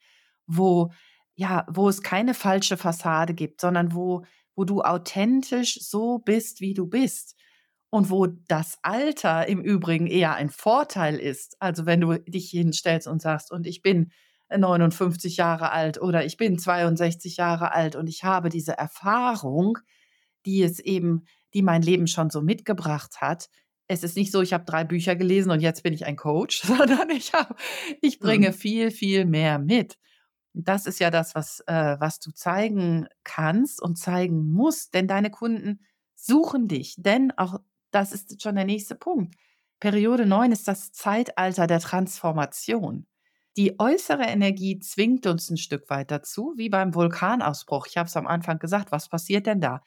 wo, 0.47 0.91
ja, 1.35 1.65
wo 1.69 1.87
es 1.89 2.01
keine 2.01 2.33
falsche 2.33 2.77
Fassade 2.77 3.33
gibt, 3.33 3.61
sondern 3.61 3.93
wo, 3.93 4.23
wo 4.55 4.65
du 4.65 4.81
authentisch 4.81 5.79
so 5.81 6.19
bist, 6.19 6.61
wie 6.61 6.73
du 6.73 6.87
bist. 6.87 7.35
Und 7.93 8.09
wo 8.09 8.25
das 8.25 8.77
Alter 8.83 9.49
im 9.49 9.61
Übrigen 9.61 10.07
eher 10.07 10.35
ein 10.35 10.49
Vorteil 10.49 11.17
ist. 11.17 11.57
Also 11.59 11.85
wenn 11.85 11.99
du 11.99 12.17
dich 12.19 12.49
hinstellst 12.49 13.05
und 13.05 13.21
sagst, 13.21 13.51
und 13.51 13.67
ich 13.67 13.81
bin 13.81 14.11
59 14.49 15.35
Jahre 15.37 15.71
alt 15.71 16.01
oder 16.01 16.25
ich 16.25 16.37
bin 16.37 16.57
62 16.57 17.37
Jahre 17.37 17.73
alt 17.73 17.97
und 17.97 18.07
ich 18.07 18.23
habe 18.23 18.47
diese 18.47 18.77
Erfahrung, 18.77 19.77
die 20.45 20.63
es 20.63 20.79
eben, 20.79 21.25
die 21.53 21.61
mein 21.61 21.81
Leben 21.81 22.07
schon 22.07 22.29
so 22.29 22.41
mitgebracht 22.41 23.21
hat. 23.21 23.49
Es 23.87 24.03
ist 24.03 24.15
nicht 24.15 24.31
so, 24.31 24.41
ich 24.41 24.53
habe 24.53 24.65
drei 24.65 24.83
Bücher 24.83 25.15
gelesen 25.15 25.51
und 25.51 25.59
jetzt 25.59 25.83
bin 25.83 25.93
ich 25.93 26.05
ein 26.05 26.15
Coach, 26.15 26.61
sondern 26.65 27.09
ich, 27.09 27.33
hab, 27.33 27.59
ich 28.01 28.19
bringe 28.19 28.49
mhm. 28.49 28.53
viel, 28.53 28.91
viel 28.91 29.25
mehr 29.25 29.59
mit. 29.59 29.97
Das 30.53 30.85
ist 30.85 30.99
ja 30.99 31.09
das, 31.09 31.35
was, 31.35 31.61
äh, 31.67 31.95
was 31.99 32.19
du 32.19 32.31
zeigen 32.31 33.07
kannst 33.23 33.81
und 33.81 33.97
zeigen 33.97 34.51
musst, 34.51 34.93
denn 34.93 35.07
deine 35.07 35.29
Kunden 35.29 35.79
suchen 36.15 36.67
dich. 36.67 36.95
Denn 36.97 37.31
auch 37.37 37.59
das 37.91 38.11
ist 38.13 38.41
schon 38.41 38.55
der 38.55 38.65
nächste 38.65 38.95
Punkt. 38.95 39.35
Periode 39.79 40.25
9 40.25 40.51
ist 40.51 40.67
das 40.67 40.91
Zeitalter 40.91 41.67
der 41.67 41.79
Transformation. 41.79 43.07
Die 43.57 43.79
äußere 43.79 44.23
Energie 44.23 44.79
zwingt 44.79 45.25
uns 45.25 45.49
ein 45.49 45.57
Stück 45.57 45.89
weit 45.89 46.09
dazu, 46.11 46.53
wie 46.55 46.69
beim 46.69 46.95
Vulkanausbruch. 46.95 47.87
Ich 47.87 47.97
habe 47.97 48.07
es 48.07 48.15
am 48.15 48.27
Anfang 48.27 48.59
gesagt, 48.59 48.91
was 48.91 49.09
passiert 49.09 49.45
denn 49.45 49.59
da? 49.59 49.81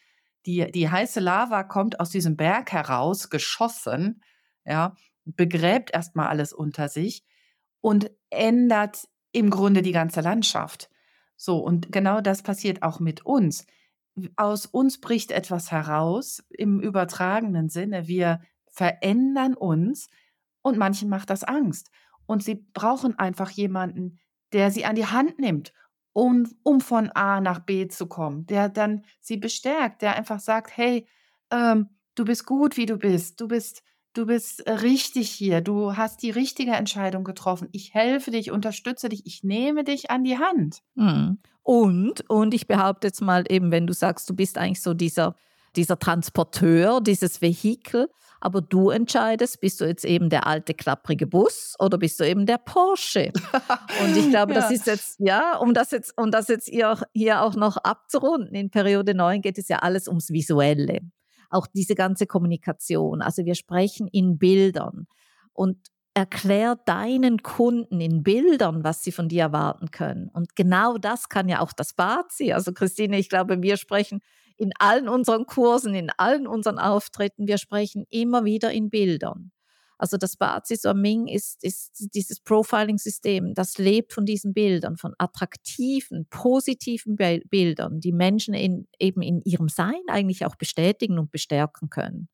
Die, 0.46 0.70
die 0.70 0.90
heiße 0.90 1.20
Lava 1.20 1.64
kommt 1.64 2.00
aus 2.00 2.11
diesem 2.11 2.37
Berg 2.37 2.72
heraus, 2.72 3.30
geschossen, 3.30 4.22
ja, 4.64 4.94
begräbt 5.24 5.92
erstmal 5.92 6.28
alles 6.28 6.52
unter 6.52 6.88
sich 6.88 7.24
und 7.80 8.11
ändert 8.30 9.09
im 9.33 9.50
Grunde 9.50 9.83
die 9.83 9.92
ganze 9.92 10.20
Landschaft. 10.20 10.90
So, 11.37 11.59
und 11.59 11.90
genau 11.92 12.20
das 12.20 12.42
passiert 12.42 12.83
auch 12.83 13.00
mit 13.00 13.26
uns. 13.26 13.66
Aus 14.37 14.66
uns 14.66 15.00
bricht 15.00 15.33
etwas 15.33 15.72
heraus 15.72 16.44
im 16.50 16.80
übertragenen 16.80 17.68
Sinne. 17.68 18.07
Wir 18.07 18.40
verändern 18.70 19.54
uns 19.54 20.09
und 20.62 20.78
manchen 20.78 21.09
macht 21.09 21.30
das 21.30 21.42
Angst. 21.42 21.90
Und 22.26 22.42
sie 22.42 22.54
brauchen 22.54 23.18
einfach 23.18 23.50
jemanden, 23.50 24.20
der 24.52 24.70
sie 24.70 24.85
an 24.85 24.94
die 24.94 25.07
Hand 25.07 25.38
nimmt, 25.38 25.72
um, 26.14 26.48
um 26.62 26.81
von 26.81 27.11
A 27.11 27.40
nach 27.42 27.59
B 27.59 27.88
zu 27.88 28.07
kommen, 28.07 28.46
der 28.46 28.70
dann 28.70 29.03
sie 29.20 29.37
bestärkt, 29.37 30.00
der 30.00 30.16
einfach 30.16 30.40
sagt, 30.40 30.74
hey, 30.74 31.07
ähm, 31.50 31.90
du 32.14 32.24
bist 32.24 32.46
gut, 32.46 32.79
wie 32.79 32.87
du 32.87 32.96
bist, 32.96 33.40
du 33.40 33.48
bist, 33.48 33.83
du 34.14 34.24
bist 34.24 34.64
richtig 34.66 35.29
hier, 35.29 35.61
du 35.61 35.96
hast 35.96 36.22
die 36.22 36.31
richtige 36.31 36.70
Entscheidung 36.70 37.24
getroffen, 37.24 37.68
ich 37.72 37.92
helfe 37.92 38.31
dich, 38.31 38.53
unterstütze 38.53 39.09
dich, 39.09 39.27
ich 39.27 39.42
nehme 39.42 39.85
dich 39.85 40.11
an 40.11 40.24
die 40.24 40.38
Hand. 40.38 40.83
Mhm. 40.94 41.38
Und, 41.62 42.29
und 42.31 42.55
ich 42.55 42.68
behaupte 42.68 43.09
jetzt 43.09 43.20
mal 43.20 43.44
eben, 43.48 43.70
wenn 43.72 43.87
du 43.87 43.92
sagst, 43.92 44.31
du 44.31 44.35
bist 44.35 44.57
eigentlich 44.57 44.83
so 44.83 44.94
dieser, 44.94 45.35
dieser 45.77 45.99
Transporteur, 45.99 47.01
dieses 47.01 47.41
Vehikel, 47.43 48.09
aber 48.41 48.61
du 48.61 48.91
entscheidest, 48.91 49.61
bist 49.61 49.81
du 49.81 49.87
jetzt 49.87 50.05
eben 50.05 50.29
der 50.29 50.47
alte 50.47 50.75
klapprige 50.75 51.27
Bus 51.27 51.75
oder 51.79 51.97
bist 51.97 52.21
du 52.21 52.29
eben 52.29 52.45
der 52.45 52.59
Porsche? 52.59 53.33
Und 54.05 54.17
ich 54.17 54.29
glaube, 54.29 54.53
ja. 54.53 54.61
das 54.61 54.71
ist 54.71 54.87
jetzt, 54.87 55.17
ja, 55.19 55.57
um 55.57 55.73
das 55.73 55.93
jetzt, 55.93 56.13
um 56.19 56.31
das 56.31 56.49
jetzt 56.49 56.69
hier 56.69 56.93
auch, 56.93 57.03
hier 57.15 57.43
auch 57.43 57.55
noch 57.55 57.79
abzurunden, 57.79 58.55
in 58.55 58.69
Periode 58.71 59.15
9 59.15 59.41
geht 59.41 59.57
es 59.57 59.69
ja 59.69 59.79
alles 59.79 60.09
ums 60.09 60.31
Visuelle. 60.31 61.01
Auch 61.49 61.67
diese 61.67 61.95
ganze 61.95 62.27
Kommunikation. 62.27 63.23
Also 63.23 63.47
wir 63.47 63.55
sprechen 63.55 64.09
in 64.09 64.37
Bildern. 64.37 65.07
Und 65.55 65.79
erklär 66.15 66.77
deinen 66.85 67.43
Kunden 67.43 68.01
in 68.01 68.23
Bildern, 68.23 68.85
was 68.85 69.03
sie 69.03 69.13
von 69.13 69.29
dir 69.29 69.43
erwarten 69.43 69.91
können. 69.91 70.29
Und 70.33 70.55
genau 70.55 70.97
das 70.97 71.29
kann 71.29 71.49
ja 71.49 71.61
auch 71.61 71.73
das 71.73 71.95
Bazi. 71.95 72.53
Also 72.53 72.73
Christine, 72.73 73.19
ich 73.19 73.29
glaube, 73.29 73.61
wir 73.63 73.77
sprechen 73.77 74.21
in 74.57 74.73
allen 74.79 75.09
unseren 75.09 75.47
Kursen, 75.47 75.95
in 75.95 76.11
allen 76.17 76.47
unseren 76.47 76.79
Auftritten, 76.79 77.47
wir 77.47 77.59
sprechen 77.59 78.07
immer 78.11 78.45
wieder 78.45 78.71
in 78.73 78.90
Bildern. 78.90 79.51
Also 79.99 80.17
das 80.17 80.37
Basis 80.37 80.83
Ming 80.95 81.29
ist, 81.29 81.62
ist 81.62 82.11
dieses 82.14 82.40
Profiling-System, 82.40 83.55
das 83.55 83.79
lebt 83.79 84.12
von 84.12 84.27
diesen 84.27 84.53
Bildern, 84.53 84.97
von 84.97 85.14
attraktiven, 85.19 86.27
positiven 86.31 87.17
Bildern, 87.17 88.01
die 88.01 88.12
Menschen 88.12 88.55
in, 88.55 88.88
eben 88.99 89.23
in 89.23 89.40
ihrem 89.45 89.69
Sein 89.69 90.03
eigentlich 90.09 90.45
auch 90.45 90.57
bestätigen 90.57 91.19
und 91.19 91.31
bestärken 91.31 91.90
können. 91.90 92.29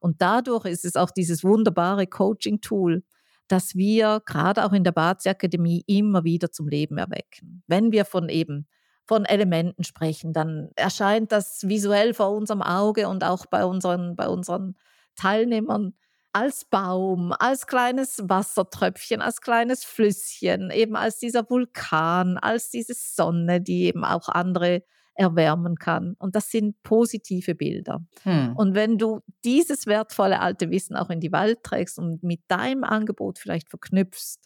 Und 0.00 0.20
dadurch 0.20 0.66
ist 0.66 0.84
es 0.84 0.96
auch 0.96 1.10
dieses 1.10 1.44
wunderbare 1.44 2.06
Coaching-Tool, 2.06 3.04
das 3.48 3.76
wir 3.76 4.20
gerade 4.26 4.64
auch 4.64 4.72
in 4.72 4.84
der 4.84 4.92
Bazi 4.92 5.28
Akademie 5.28 5.84
immer 5.86 6.24
wieder 6.24 6.50
zum 6.50 6.68
Leben 6.68 6.98
erwecken. 6.98 7.62
Wenn 7.66 7.92
wir 7.92 8.04
von 8.04 8.28
eben 8.28 8.66
von 9.06 9.24
Elementen 9.24 9.84
sprechen, 9.84 10.32
dann 10.32 10.70
erscheint 10.76 11.32
das 11.32 11.68
visuell 11.68 12.12
vor 12.12 12.32
unserem 12.32 12.62
Auge 12.62 13.08
und 13.08 13.24
auch 13.24 13.46
bei 13.46 13.64
unseren, 13.64 14.16
bei 14.16 14.28
unseren 14.28 14.76
Teilnehmern 15.14 15.94
als 16.32 16.66
Baum, 16.66 17.32
als 17.38 17.66
kleines 17.66 18.22
Wassertröpfchen, 18.22 19.22
als 19.22 19.40
kleines 19.40 19.84
Flüsschen, 19.84 20.70
eben 20.70 20.94
als 20.94 21.18
dieser 21.18 21.48
Vulkan, 21.48 22.36
als 22.36 22.68
diese 22.68 22.92
Sonne, 22.94 23.62
die 23.62 23.84
eben 23.84 24.04
auch 24.04 24.28
andere 24.28 24.82
erwärmen 25.14 25.76
kann. 25.76 26.14
Und 26.18 26.36
das 26.36 26.50
sind 26.50 26.82
positive 26.82 27.54
Bilder. 27.54 28.04
Hm. 28.24 28.54
Und 28.54 28.74
wenn 28.74 28.98
du 28.98 29.20
dieses 29.44 29.86
wertvolle 29.86 30.40
alte 30.40 30.70
Wissen 30.70 30.94
auch 30.94 31.08
in 31.08 31.20
die 31.20 31.32
Welt 31.32 31.62
trägst 31.62 31.98
und 31.98 32.22
mit 32.22 32.40
deinem 32.48 32.84
Angebot 32.84 33.38
vielleicht 33.38 33.70
verknüpfst, 33.70 34.40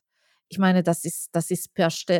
ich 0.50 0.58
meine, 0.58 0.82
das 0.82 1.04
ist, 1.04 1.28
das 1.32 1.50
ist 1.50 1.70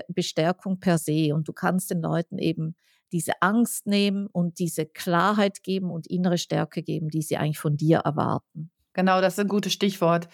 Bestärkung 0.09 0.79
per 0.79 0.99
se 0.99 1.35
und 1.35 1.49
du 1.49 1.53
kannst 1.53 1.91
den 1.91 2.01
Leuten 2.01 2.39
eben 2.39 2.77
diese 3.13 3.43
Angst 3.43 3.89
nehmen 3.89 4.29
und 4.29 4.61
diese 4.61 4.87
Klarheit 4.87 5.65
geben 5.65 5.91
und 5.91 6.07
innere 6.07 6.39
Stärke 6.39 6.83
geben, 6.85 7.09
die 7.09 7.23
sie 7.23 7.37
eigentlich 7.37 7.59
von 7.59 7.77
dir 7.77 7.99
erwarten. 7.99 8.71
Genau, 8.93 9.21
das 9.21 9.35
ist 9.35 9.41
ein 9.41 9.49
gutes 9.49 9.73
Stichwort. 9.73 10.29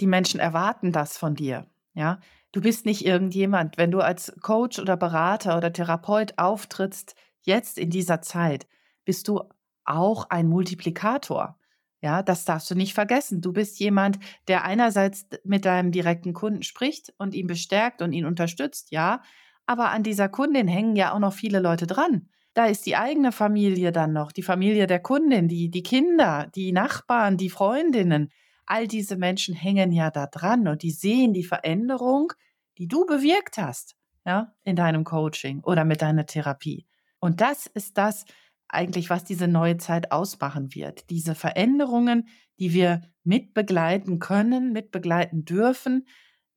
Die 0.00 0.06
Menschen 0.06 0.38
erwarten 0.38 0.92
das 0.92 1.18
von 1.18 1.34
dir. 1.34 1.66
Ja, 1.94 2.20
du 2.52 2.60
bist 2.60 2.86
nicht 2.86 3.04
irgendjemand. 3.04 3.76
Wenn 3.78 3.90
du 3.90 3.98
als 3.98 4.32
Coach 4.40 4.78
oder 4.78 4.96
Berater 4.96 5.56
oder 5.56 5.72
Therapeut 5.72 6.34
auftrittst, 6.36 7.16
jetzt 7.40 7.78
in 7.78 7.90
dieser 7.90 8.22
Zeit, 8.22 8.68
bist 9.04 9.26
du 9.26 9.42
auch 9.84 10.30
ein 10.30 10.46
Multiplikator. 10.46 11.58
Ja, 12.02 12.22
das 12.22 12.44
darfst 12.46 12.70
du 12.70 12.74
nicht 12.74 12.94
vergessen. 12.94 13.42
Du 13.42 13.52
bist 13.52 13.78
jemand, 13.78 14.18
der 14.48 14.64
einerseits 14.64 15.26
mit 15.44 15.64
deinem 15.66 15.92
direkten 15.92 16.32
Kunden 16.32 16.62
spricht 16.62 17.12
und 17.18 17.34
ihn 17.34 17.46
bestärkt 17.46 18.00
und 18.00 18.12
ihn 18.12 18.24
unterstützt, 18.24 18.90
ja, 18.90 19.22
aber 19.66 19.90
an 19.90 20.02
dieser 20.02 20.28
Kundin 20.28 20.66
hängen 20.66 20.96
ja 20.96 21.12
auch 21.12 21.18
noch 21.18 21.32
viele 21.34 21.60
Leute 21.60 21.86
dran. 21.86 22.28
Da 22.54 22.66
ist 22.66 22.86
die 22.86 22.96
eigene 22.96 23.32
Familie 23.32 23.92
dann 23.92 24.12
noch, 24.12 24.32
die 24.32 24.42
Familie 24.42 24.86
der 24.86 24.98
Kundin, 24.98 25.46
die, 25.46 25.70
die 25.70 25.82
Kinder, 25.82 26.50
die 26.54 26.72
Nachbarn, 26.72 27.36
die 27.36 27.50
Freundinnen. 27.50 28.32
All 28.66 28.88
diese 28.88 29.16
Menschen 29.16 29.54
hängen 29.54 29.92
ja 29.92 30.10
da 30.10 30.26
dran 30.26 30.66
und 30.66 30.82
die 30.82 30.90
sehen 30.90 31.32
die 31.32 31.44
Veränderung, 31.44 32.32
die 32.78 32.88
du 32.88 33.06
bewirkt 33.06 33.58
hast, 33.58 33.94
ja, 34.24 34.52
in 34.64 34.74
deinem 34.74 35.04
Coaching 35.04 35.60
oder 35.62 35.84
mit 35.84 36.02
deiner 36.02 36.26
Therapie. 36.26 36.86
Und 37.20 37.40
das 37.40 37.66
ist 37.66 37.98
das, 37.98 38.24
eigentlich, 38.72 39.10
was 39.10 39.24
diese 39.24 39.48
neue 39.48 39.76
Zeit 39.76 40.12
ausmachen 40.12 40.74
wird. 40.74 41.10
Diese 41.10 41.34
Veränderungen, 41.34 42.28
die 42.58 42.72
wir 42.72 43.02
mitbegleiten 43.24 44.18
können, 44.18 44.72
mitbegleiten 44.72 45.44
dürfen, 45.44 46.06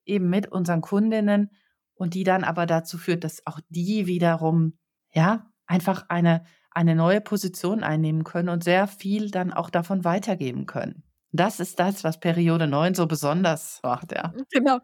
eben 0.05 0.29
mit 0.29 0.51
unseren 0.51 0.81
Kundinnen 0.81 1.49
und 1.95 2.13
die 2.13 2.23
dann 2.23 2.43
aber 2.43 2.65
dazu 2.65 2.97
führt, 2.97 3.23
dass 3.23 3.45
auch 3.45 3.59
die 3.69 4.07
wiederum, 4.07 4.77
ja, 5.13 5.51
einfach 5.65 6.05
eine, 6.09 6.43
eine 6.71 6.95
neue 6.95 7.21
Position 7.21 7.83
einnehmen 7.83 8.23
können 8.23 8.49
und 8.49 8.63
sehr 8.63 8.87
viel 8.87 9.31
dann 9.31 9.53
auch 9.53 9.69
davon 9.69 10.03
weitergeben 10.03 10.65
können. 10.65 11.03
Das 11.31 11.59
ist 11.59 11.79
das, 11.79 12.03
was 12.03 12.19
Periode 12.19 12.67
9 12.67 12.93
so 12.93 13.07
besonders 13.07 13.79
macht, 13.83 14.11
ja. 14.11 14.33
Genau. 14.51 14.79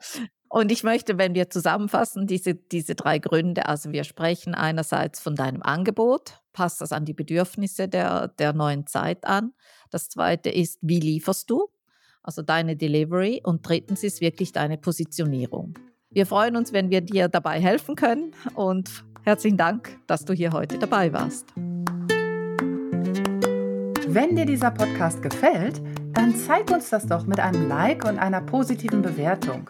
Und 0.50 0.72
ich 0.72 0.84
möchte, 0.84 1.20
wenn 1.20 1.36
wir 1.36 1.52
zusammenfassen, 1.52 2.26
diese, 2.26 2.56
diese 2.56 2.96
drei 2.96 3.20
Gründe, 3.20 3.68
also 3.68 3.92
wir 3.92 4.04
sprechen 4.04 4.56
einerseits 4.56 5.20
von 5.20 5.36
deinem 5.36 5.62
Angebot, 5.62 6.42
passt 6.54 6.82
das 6.82 6.92
an 6.92 7.06
die 7.06 7.14
Bedürfnisse 7.14 7.88
der, 7.88 8.30
der 8.30 8.54
neuen 8.54 8.88
Zeit 8.88 9.26
an. 9.26 9.54
Das 9.92 10.10
zweite 10.10 10.50
ist, 10.50 10.80
wie 10.82 11.00
lieferst 11.00 11.52
du? 11.52 11.70
Also 12.24 12.42
deine 12.42 12.76
Delivery. 12.76 13.42
Und 13.44 13.68
drittens 13.68 14.04
ist 14.04 14.22
wirklich 14.22 14.52
deine 14.52 14.80
Positionierung. 14.80 15.76
Wir 16.10 16.26
freuen 16.26 16.56
uns, 16.56 16.74
wenn 16.74 16.90
wir 16.90 17.02
dir 17.02 17.28
dabei 17.28 17.62
helfen 17.62 17.96
können 17.96 18.34
und 18.56 19.04
herzlichen 19.24 19.58
Dank, 19.58 20.00
dass 20.08 20.26
du 20.26 20.34
hier 20.34 20.52
heute 20.52 20.80
dabei 20.80 21.14
warst. 21.14 21.46
Wenn 24.08 24.36
dir 24.36 24.48
dieser 24.48 24.72
Podcast 24.72 25.22
gefällt, 25.22 25.80
Dann 26.14 26.36
zeig 26.36 26.72
uns 26.72 26.90
das 26.90 27.06
doch 27.06 27.26
mit 27.26 27.40
einem 27.40 27.68
Like 27.70 28.04
und 28.04 28.18
einer 28.18 28.42
positiven 28.42 29.02
Bewertung. 29.02 29.70